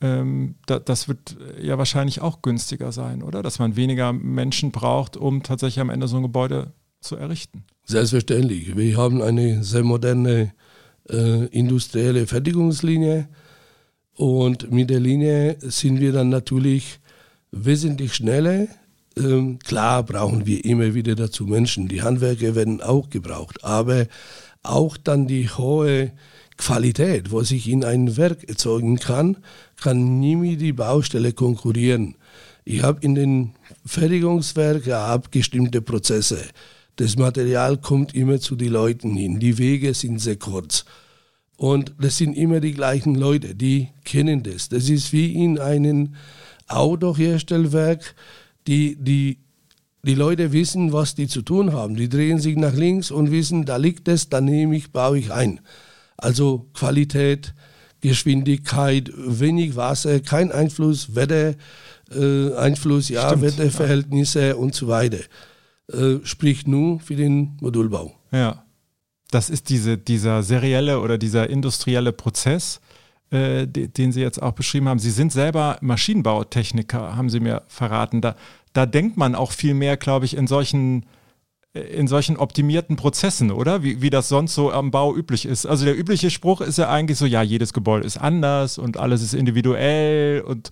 ähm, 0.02 0.56
da, 0.66 0.80
das 0.80 1.08
wird 1.08 1.38
ja 1.62 1.78
wahrscheinlich 1.78 2.22
auch 2.22 2.42
günstiger 2.42 2.92
sein, 2.92 3.22
oder? 3.22 3.44
Dass 3.44 3.60
man 3.60 3.76
weniger 3.76 4.14
Menschen 4.14 4.72
braucht, 4.72 5.16
um 5.16 5.44
tatsächlich 5.44 5.80
am 5.80 5.90
Ende 5.90 6.08
so 6.08 6.18
ein 6.18 6.24
Gebäude 6.24 6.74
zu 7.00 7.16
errichten. 7.16 7.64
Selbstverständlich. 7.86 8.76
Wir 8.76 8.98
haben 8.98 9.22
eine 9.22 9.64
sehr 9.64 9.84
moderne 9.84 10.54
äh, 11.10 11.46
industrielle 11.48 12.28
Fertigungslinie 12.28 13.28
und 14.16 14.72
mit 14.72 14.90
der 14.90 15.00
Linie 15.00 15.58
sind 15.60 16.00
wir 16.00 16.12
dann 16.12 16.30
natürlich 16.30 17.00
wesentlich 17.52 18.14
schneller. 18.14 18.68
Ähm, 19.18 19.60
klar 19.60 20.04
brauchen 20.04 20.46
wir 20.46 20.64
immer 20.64 20.94
wieder 20.94 21.16
dazu 21.16 21.46
Menschen. 21.46 21.88
Die 21.88 22.02
Handwerker 22.02 22.56
werden 22.56 22.82
auch 22.82 23.10
gebraucht, 23.10 23.64
aber 23.64 24.08
auch 24.64 24.98
dann 24.98 25.28
die 25.28 25.50
hohe 25.50 26.12
Qualität, 26.62 27.32
was 27.32 27.50
ich 27.50 27.68
in 27.68 27.84
ein 27.84 28.18
Werk 28.18 28.48
erzeugen 28.48 29.00
kann, 29.00 29.38
kann 29.82 30.20
nie 30.20 30.36
mit 30.36 30.62
die 30.62 30.74
Baustelle 30.74 31.34
konkurrieren. 31.34 32.16
Ich 32.66 32.84
habe 32.84 33.02
in 33.02 33.16
den 33.16 33.54
Fertigungswerken 33.84 34.94
abgestimmte 34.94 35.82
Prozesse. 35.82 36.38
Das 36.98 37.18
Material 37.18 37.78
kommt 37.78 38.14
immer 38.14 38.40
zu 38.40 38.56
den 38.56 38.74
Leuten 38.74 39.16
hin. 39.16 39.40
Die 39.40 39.58
Wege 39.58 39.96
sind 39.96 40.20
sehr 40.20 40.36
kurz. 40.36 40.86
Und 41.58 41.94
das 42.00 42.18
sind 42.18 42.38
immer 42.38 42.60
die 42.60 42.74
gleichen 42.74 43.16
Leute, 43.16 43.56
die 43.56 43.88
kennen 44.04 44.44
das. 44.44 44.70
Das 44.70 44.88
ist 44.88 45.12
wie 45.14 45.34
in 45.34 45.58
einem 45.58 46.14
Autoherstellwerk, 46.68 48.14
die, 48.68 48.96
die, 48.98 49.40
die 50.04 50.16
Leute 50.16 50.52
wissen, 50.52 50.94
was 50.94 51.16
die 51.16 51.28
zu 51.28 51.42
tun 51.42 51.74
haben. 51.74 51.96
Die 51.96 52.10
drehen 52.10 52.40
sich 52.40 52.56
nach 52.56 52.76
links 52.76 53.10
und 53.10 53.32
wissen, 53.32 53.66
da 53.66 53.78
liegt 53.78 54.08
es, 54.08 54.30
da 54.30 54.42
nehme 54.42 54.76
ich, 54.76 54.92
baue 54.92 55.18
ich 55.18 55.32
ein. 55.32 55.60
Also 56.22 56.68
Qualität, 56.74 57.54
Geschwindigkeit, 58.00 59.12
wenig 59.16 59.76
Wasser, 59.76 60.20
kein 60.20 60.52
Einfluss, 60.52 61.16
Wetter, 61.16 61.56
äh, 62.12 62.54
Einfluss, 62.56 63.10
ja, 63.10 63.28
Stimmt, 63.28 63.44
Wetterverhältnisse 63.44 64.50
ja. 64.50 64.56
und 64.56 64.74
so 64.74 64.88
weiter. 64.88 65.20
Äh, 65.92 66.18
spricht 66.24 66.68
nur 66.68 67.00
für 67.00 67.16
den 67.16 67.58
Modulbau. 67.60 68.16
Ja. 68.32 68.64
Das 69.30 69.50
ist 69.50 69.70
diese, 69.70 69.98
dieser 69.98 70.44
serielle 70.44 71.00
oder 71.00 71.18
dieser 71.18 71.50
industrielle 71.50 72.12
Prozess, 72.12 72.82
äh, 73.30 73.66
den 73.66 74.12
Sie 74.12 74.22
jetzt 74.22 74.42
auch 74.42 74.52
beschrieben 74.52 74.90
haben. 74.90 75.00
Sie 75.00 75.12
sind 75.12 75.32
selber 75.32 75.78
Maschinenbautechniker, 75.82 77.16
haben 77.16 77.30
Sie 77.30 77.40
mir 77.40 77.64
verraten. 77.68 78.22
Da, 78.22 78.36
da 78.74 78.86
denkt 78.86 79.18
man 79.18 79.36
auch 79.36 79.54
viel 79.54 79.74
mehr, 79.74 79.96
glaube 79.96 80.26
ich, 80.26 80.36
in 80.36 80.48
solchen 80.48 81.06
in 81.74 82.08
solchen 82.08 82.36
optimierten 82.36 82.98
Prozessen, 82.98 83.52
oder? 83.52 83.82
Wie, 83.82 84.02
wie 84.02 84.10
das 84.10 84.28
sonst 84.28 84.56
so 84.56 84.72
am 84.72 84.92
Bau 84.92 85.16
üblich 85.16 85.46
ist. 85.46 85.66
Also 85.66 85.86
der 85.86 85.98
übliche 85.98 86.30
Spruch 86.30 86.60
ist 86.62 86.78
ja 86.78 86.90
eigentlich 86.90 87.18
so, 87.18 87.26
ja, 87.26 87.42
jedes 87.42 87.72
Gebäude 87.72 88.06
ist 88.06 88.18
anders 88.18 88.78
und 88.78 88.98
alles 88.98 89.22
ist 89.22 89.34
individuell 89.34 90.42
und 90.42 90.72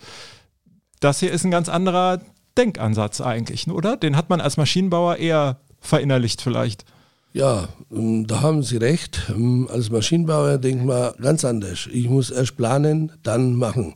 das 1.00 1.22
hier 1.22 1.32
ist 1.32 1.46
ein 1.46 1.52
ganz 1.52 1.70
anderer 1.70 2.20
Denkansatz 2.58 3.22
eigentlich, 3.22 3.70
oder? 3.70 3.96
Den 3.96 4.18
hat 4.18 4.30
man 4.30 4.42
als 4.42 4.58
Maschinenbauer 4.58 5.16
eher 5.16 5.62
verinnerlicht 5.80 6.42
vielleicht. 6.42 6.84
Ja, 7.32 7.70
ähm, 7.92 8.28
da 8.28 8.42
haben 8.42 8.64
Sie 8.64 8.78
recht. 8.78 9.22
Ähm, 9.30 9.70
als 9.72 9.90
Maschinenbauer 9.90 10.58
denkt 10.58 10.84
man 10.84 11.14
ganz 11.22 11.46
anders. 11.46 11.88
Ich 11.92 12.10
muss 12.10 12.32
erst 12.32 12.58
planen, 12.58 13.14
dann 13.24 13.54
machen. 13.54 13.96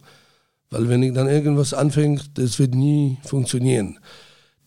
Weil 0.70 0.88
wenn 0.88 1.04
ich 1.04 1.14
dann 1.14 1.28
irgendwas 1.28 1.74
anfange, 1.74 2.22
das 2.36 2.60
wird 2.60 2.76
nie 2.76 3.18
funktionieren. 3.24 4.00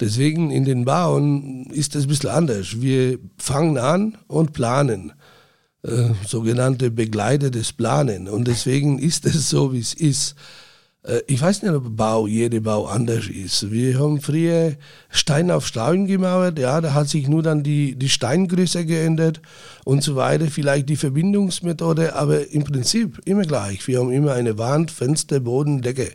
Deswegen 0.00 0.50
in 0.50 0.64
den 0.64 0.84
Bauen 0.84 1.66
ist 1.70 1.96
es 1.96 2.04
ein 2.04 2.08
bisschen 2.08 2.30
anders. 2.30 2.80
Wir 2.80 3.18
fangen 3.38 3.78
an 3.78 4.18
und 4.26 4.52
planen. 4.52 5.12
Äh, 5.82 6.14
sogenannte 6.26 6.90
begleitetes 6.90 7.72
Planen. 7.72 8.28
Und 8.28 8.48
deswegen 8.48 8.98
ist 8.98 9.24
es 9.24 9.48
so, 9.48 9.72
wie 9.72 9.78
es 9.78 9.94
ist. 9.94 10.34
Äh, 11.06 11.20
ich 11.28 11.40
weiß 11.40 11.62
nicht, 11.62 11.72
ob 11.72 11.96
Bau, 11.96 12.26
jeder 12.26 12.60
Bau 12.60 12.86
anders 12.86 13.28
ist. 13.28 13.70
Wir 13.70 13.98
haben 13.98 14.20
früher 14.20 14.76
Stein 15.10 15.50
auf 15.50 15.66
Stein 15.66 16.06
gemauert, 16.06 16.58
ja, 16.58 16.80
da 16.80 16.92
hat 16.92 17.08
sich 17.08 17.28
nur 17.28 17.42
dann 17.42 17.62
die, 17.62 17.94
die 17.94 18.08
Steingröße 18.08 18.84
geändert 18.84 19.40
und 19.84 20.02
so 20.02 20.16
weiter, 20.16 20.46
vielleicht 20.46 20.88
die 20.88 20.96
Verbindungsmethode, 20.96 22.16
aber 22.16 22.50
im 22.50 22.64
Prinzip 22.64 23.20
immer 23.24 23.42
gleich. 23.42 23.86
Wir 23.86 24.00
haben 24.00 24.10
immer 24.10 24.32
eine 24.32 24.58
Wand, 24.58 24.90
Fenster, 24.90 25.40
Boden, 25.40 25.82
Decke. 25.82 26.12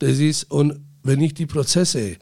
Das 0.00 0.18
ist, 0.18 0.50
und 0.50 0.80
wenn 1.02 1.20
ich 1.20 1.34
die 1.34 1.46
Prozesse 1.46 2.16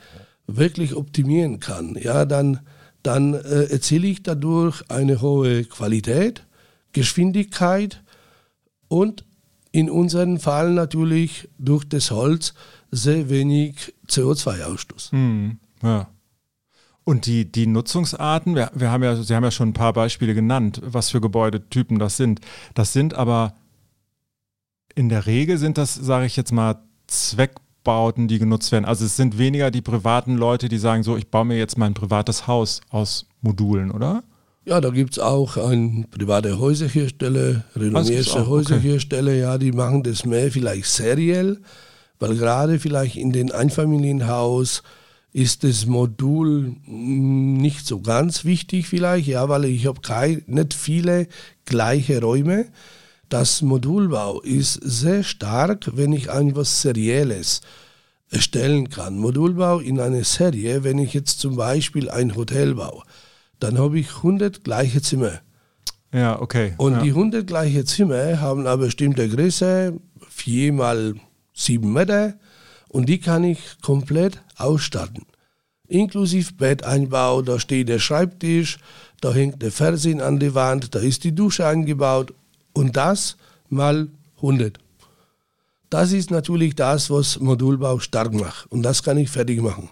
wirklich 0.49 0.97
optimieren 0.97 1.61
kann, 1.61 1.97
ja, 2.01 2.25
dann, 2.25 2.61
dann 3.03 3.35
äh, 3.35 3.65
erziele 3.65 4.09
ich 4.09 4.23
dadurch 4.23 4.83
eine 4.91 5.21
hohe 5.21 5.65
Qualität, 5.65 6.45
Geschwindigkeit 6.93 8.03
und 8.89 9.25
in 9.71 9.91
unserem 9.91 10.41
Fall 10.41 10.73
natürlich 10.73 11.49
durch 11.59 11.85
das 11.85 12.11
Holz 12.11 12.55
sehr 12.91 13.29
wenig 13.29 13.95
CO2-Ausstoß. 14.09 15.13
Hm, 15.13 15.59
ja. 15.83 16.09
Und 17.05 17.27
die, 17.27 17.51
die 17.51 17.67
Nutzungsarten, 17.67 18.55
wir, 18.55 18.71
wir 18.75 18.91
haben 18.91 19.03
ja, 19.03 19.17
Sie 19.17 19.35
haben 19.35 19.45
ja 19.45 19.51
schon 19.51 19.71
ein 19.71 19.75
paar 19.75 19.93
Beispiele 19.93 20.35
genannt, 20.35 20.81
was 20.85 21.11
für 21.11 21.21
Gebäudetypen 21.21 21.99
das 21.99 22.17
sind. 22.17 22.41
Das 22.75 22.93
sind 22.93 23.15
aber 23.15 23.55
in 24.95 25.09
der 25.09 25.27
Regel 25.27 25.59
sind 25.59 25.79
das, 25.79 25.95
sage 25.95 26.27
ich 26.27 26.37
jetzt 26.37 26.53
mal, 26.53 26.83
Zweckbauten, 27.89 28.29
die 28.29 28.39
genutzt 28.39 28.73
werden. 28.73 28.85
Also 28.85 29.05
es 29.05 29.17
sind 29.17 29.39
weniger 29.39 29.71
die 29.71 29.81
privaten 29.81 30.37
Leute, 30.37 30.69
die 30.69 30.79
sagen 30.79 31.03
so, 31.03 31.17
ich 31.17 31.29
baue 31.29 31.45
mir 31.45 31.59
jetzt 31.59 31.79
mein 31.79 31.95
privates 31.95 32.47
Haus 32.47 32.81
aus 32.91 33.27
Modulen, 33.41 33.91
oder? 33.91 34.23
Ja, 34.65 34.81
da 34.81 34.91
gibt 34.91 35.13
es 35.13 35.19
auch 35.19 35.57
ein 35.57 36.07
private 36.11 36.59
Häuserhersteller, 36.59 37.65
renommierte 37.75 38.47
Häuserhersteller, 38.47 39.31
okay. 39.31 39.41
ja, 39.41 39.59
die 39.59 39.73
machen 39.73 40.03
das 40.03 40.27
mehr 40.27 40.51
vielleicht 40.51 40.87
seriell, 40.87 41.61
weil 42.19 42.37
gerade 42.37 42.79
vielleicht 42.79 43.17
in 43.17 43.33
den 43.33 43.51
Einfamilienhaus 43.51 44.83
ist 45.33 45.65
das 45.65 45.87
Modul 45.87 46.75
nicht 46.87 47.87
so 47.87 48.01
ganz 48.01 48.45
wichtig 48.45 48.89
vielleicht, 48.89 49.29
ja, 49.29 49.49
weil 49.49 49.65
ich 49.67 49.87
habe 49.87 50.01
nicht 50.47 50.75
viele 50.75 51.29
gleiche 51.65 52.21
Räume. 52.21 52.67
Das 53.29 53.63
Modulbau 53.63 54.41
ist 54.41 54.75
sehr 54.75 55.23
stark, 55.23 55.91
wenn 55.95 56.13
ich 56.13 56.29
etwas 56.29 56.83
Serielles 56.83 57.61
erstellen 58.31 58.89
kann. 58.91 59.19
Modulbau 59.19 59.81
in 59.81 60.01
einer 60.01 60.25
Serie, 60.25 60.85
wenn 60.85 60.99
ich 60.99 61.15
jetzt 61.15 61.41
zum 61.41 61.57
Beispiel 61.57 62.11
ein 62.11 62.37
Hotel 62.37 62.75
baue 62.75 63.03
dann 63.61 63.79
habe 63.79 63.99
ich 63.99 64.09
100 64.17 64.65
gleiche 64.65 65.03
Zimmer. 65.03 65.41
Ja, 66.13 66.41
okay. 66.41 66.75
Und 66.79 66.95
ja. 66.95 67.03
die 67.03 67.11
100 67.11 67.47
gleiche 67.47 67.85
Zimmer 67.85 68.41
haben 68.41 68.67
eine 68.67 68.79
bestimmte 68.79 69.29
Größe, 69.29 69.99
4 70.29 70.73
mal 70.73 71.15
7 71.55 71.93
Meter, 71.93 72.35
und 72.89 73.09
die 73.09 73.19
kann 73.19 73.45
ich 73.45 73.59
komplett 73.83 74.41
ausstatten. 74.57 75.27
Inklusive 75.87 76.55
Betteinbau, 76.55 77.43
da 77.43 77.59
steht 77.59 77.89
der 77.89 77.99
Schreibtisch, 77.99 78.79
da 79.21 79.33
hängt 79.33 79.63
der 79.63 79.73
Fernsehen 79.73 80.21
an 80.21 80.39
der 80.39 80.55
Wand, 80.55 80.95
da 80.95 81.01
ist 81.01 81.25
die 81.25 81.35
Dusche 81.35 81.67
eingebaut 81.67 82.33
und 82.79 82.97
das 82.97 83.37
mal 83.69 84.09
100. 84.37 84.79
Das 85.91 86.13
ist 86.13 86.31
natürlich 86.31 86.77
das, 86.77 87.11
was 87.11 87.41
Modulbau 87.41 87.99
stark 87.99 88.33
macht 88.33 88.71
und 88.71 88.83
das 88.83 89.03
kann 89.03 89.19
ich 89.19 89.31
fertig 89.31 89.61
machen. 89.61 89.91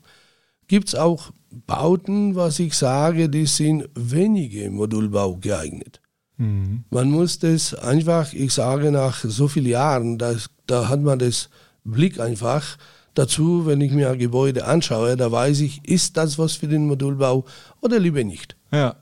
Gibt 0.68 0.88
es 0.88 0.94
auch 0.94 1.32
Bauten, 1.50 2.36
was 2.36 2.58
ich 2.58 2.74
sage, 2.74 3.28
die 3.28 3.46
sind 3.46 3.88
wenige 3.94 4.70
Modulbau 4.70 5.36
geeignet. 5.36 6.00
Mhm. 6.36 6.84
Man 6.90 7.10
muss 7.10 7.38
das 7.38 7.74
einfach, 7.74 8.32
ich 8.32 8.52
sage 8.52 8.92
nach 8.92 9.24
so 9.24 9.48
vielen 9.48 9.66
Jahren, 9.66 10.18
das, 10.18 10.50
da 10.66 10.88
hat 10.88 11.00
man 11.00 11.18
das 11.18 11.48
Blick 11.84 12.20
einfach 12.20 12.76
dazu, 13.14 13.66
wenn 13.66 13.80
ich 13.80 13.92
mir 13.92 14.10
ein 14.10 14.18
Gebäude 14.18 14.66
anschaue, 14.66 15.16
da 15.16 15.32
weiß 15.32 15.60
ich, 15.60 15.84
ist 15.88 16.16
das 16.16 16.38
was 16.38 16.54
für 16.54 16.68
den 16.68 16.86
Modulbau 16.86 17.46
oder 17.80 17.98
lieber 17.98 18.22
nicht. 18.22 18.54
Ja, 18.70 18.96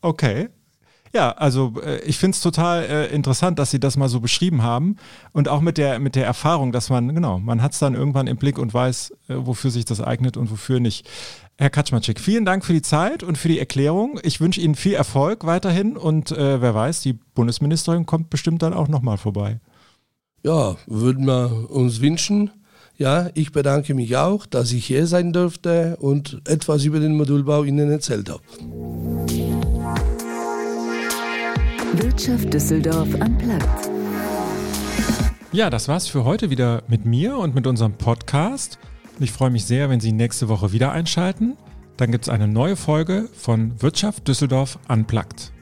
okay. 0.00 0.48
Ja, 1.14 1.30
also 1.30 1.74
äh, 1.80 2.00
ich 2.00 2.18
finde 2.18 2.34
es 2.34 2.40
total 2.40 2.82
äh, 2.82 3.06
interessant, 3.14 3.60
dass 3.60 3.70
Sie 3.70 3.78
das 3.78 3.96
mal 3.96 4.08
so 4.08 4.18
beschrieben 4.18 4.64
haben 4.64 4.96
und 5.32 5.48
auch 5.48 5.60
mit 5.60 5.78
der, 5.78 6.00
mit 6.00 6.16
der 6.16 6.26
Erfahrung, 6.26 6.72
dass 6.72 6.90
man, 6.90 7.14
genau, 7.14 7.38
man 7.38 7.62
hat 7.62 7.72
es 7.72 7.78
dann 7.78 7.94
irgendwann 7.94 8.26
im 8.26 8.36
Blick 8.36 8.58
und 8.58 8.74
weiß, 8.74 9.12
äh, 9.28 9.36
wofür 9.38 9.70
sich 9.70 9.84
das 9.84 10.00
eignet 10.00 10.36
und 10.36 10.50
wofür 10.50 10.80
nicht. 10.80 11.08
Herr 11.56 11.70
Kaczmarczyk, 11.70 12.18
vielen 12.18 12.44
Dank 12.44 12.64
für 12.64 12.72
die 12.72 12.82
Zeit 12.82 13.22
und 13.22 13.38
für 13.38 13.46
die 13.46 13.60
Erklärung. 13.60 14.18
Ich 14.24 14.40
wünsche 14.40 14.60
Ihnen 14.60 14.74
viel 14.74 14.94
Erfolg 14.94 15.46
weiterhin 15.46 15.96
und 15.96 16.32
äh, 16.32 16.60
wer 16.60 16.74
weiß, 16.74 17.02
die 17.02 17.12
Bundesministerin 17.12 18.06
kommt 18.06 18.28
bestimmt 18.28 18.62
dann 18.62 18.74
auch 18.74 18.88
nochmal 18.88 19.16
vorbei. 19.16 19.60
Ja, 20.42 20.74
würden 20.88 21.26
wir 21.26 21.70
uns 21.70 22.00
wünschen. 22.00 22.50
Ja, 22.96 23.30
ich 23.34 23.52
bedanke 23.52 23.94
mich 23.94 24.16
auch, 24.16 24.46
dass 24.46 24.72
ich 24.72 24.86
hier 24.86 25.06
sein 25.06 25.32
durfte 25.32 25.96
und 26.00 26.42
etwas 26.44 26.84
über 26.84 26.98
den 26.98 27.16
Modulbau 27.16 27.62
Ihnen 27.62 27.88
erzählt 27.90 28.30
habe. 28.30 28.42
Wirtschaft 32.02 32.52
Düsseldorf 32.52 33.08
am 33.20 33.38
Platz. 33.38 33.90
Ja, 35.52 35.70
das 35.70 35.86
war's 35.86 36.08
für 36.08 36.24
heute 36.24 36.50
wieder 36.50 36.82
mit 36.88 37.04
mir 37.04 37.38
und 37.38 37.54
mit 37.54 37.66
unserem 37.66 37.92
Podcast. 37.92 38.78
Ich 39.20 39.30
freue 39.30 39.50
mich 39.50 39.64
sehr, 39.64 39.90
wenn 39.90 40.00
Sie 40.00 40.10
nächste 40.10 40.48
Woche 40.48 40.72
wieder 40.72 40.90
einschalten. 40.90 41.56
Dann 41.96 42.10
gibt 42.10 42.24
es 42.24 42.28
eine 42.28 42.48
neue 42.48 42.74
Folge 42.74 43.28
von 43.32 43.80
Wirtschaft 43.80 44.26
Düsseldorf 44.26 44.78
Unplugged. 44.88 45.52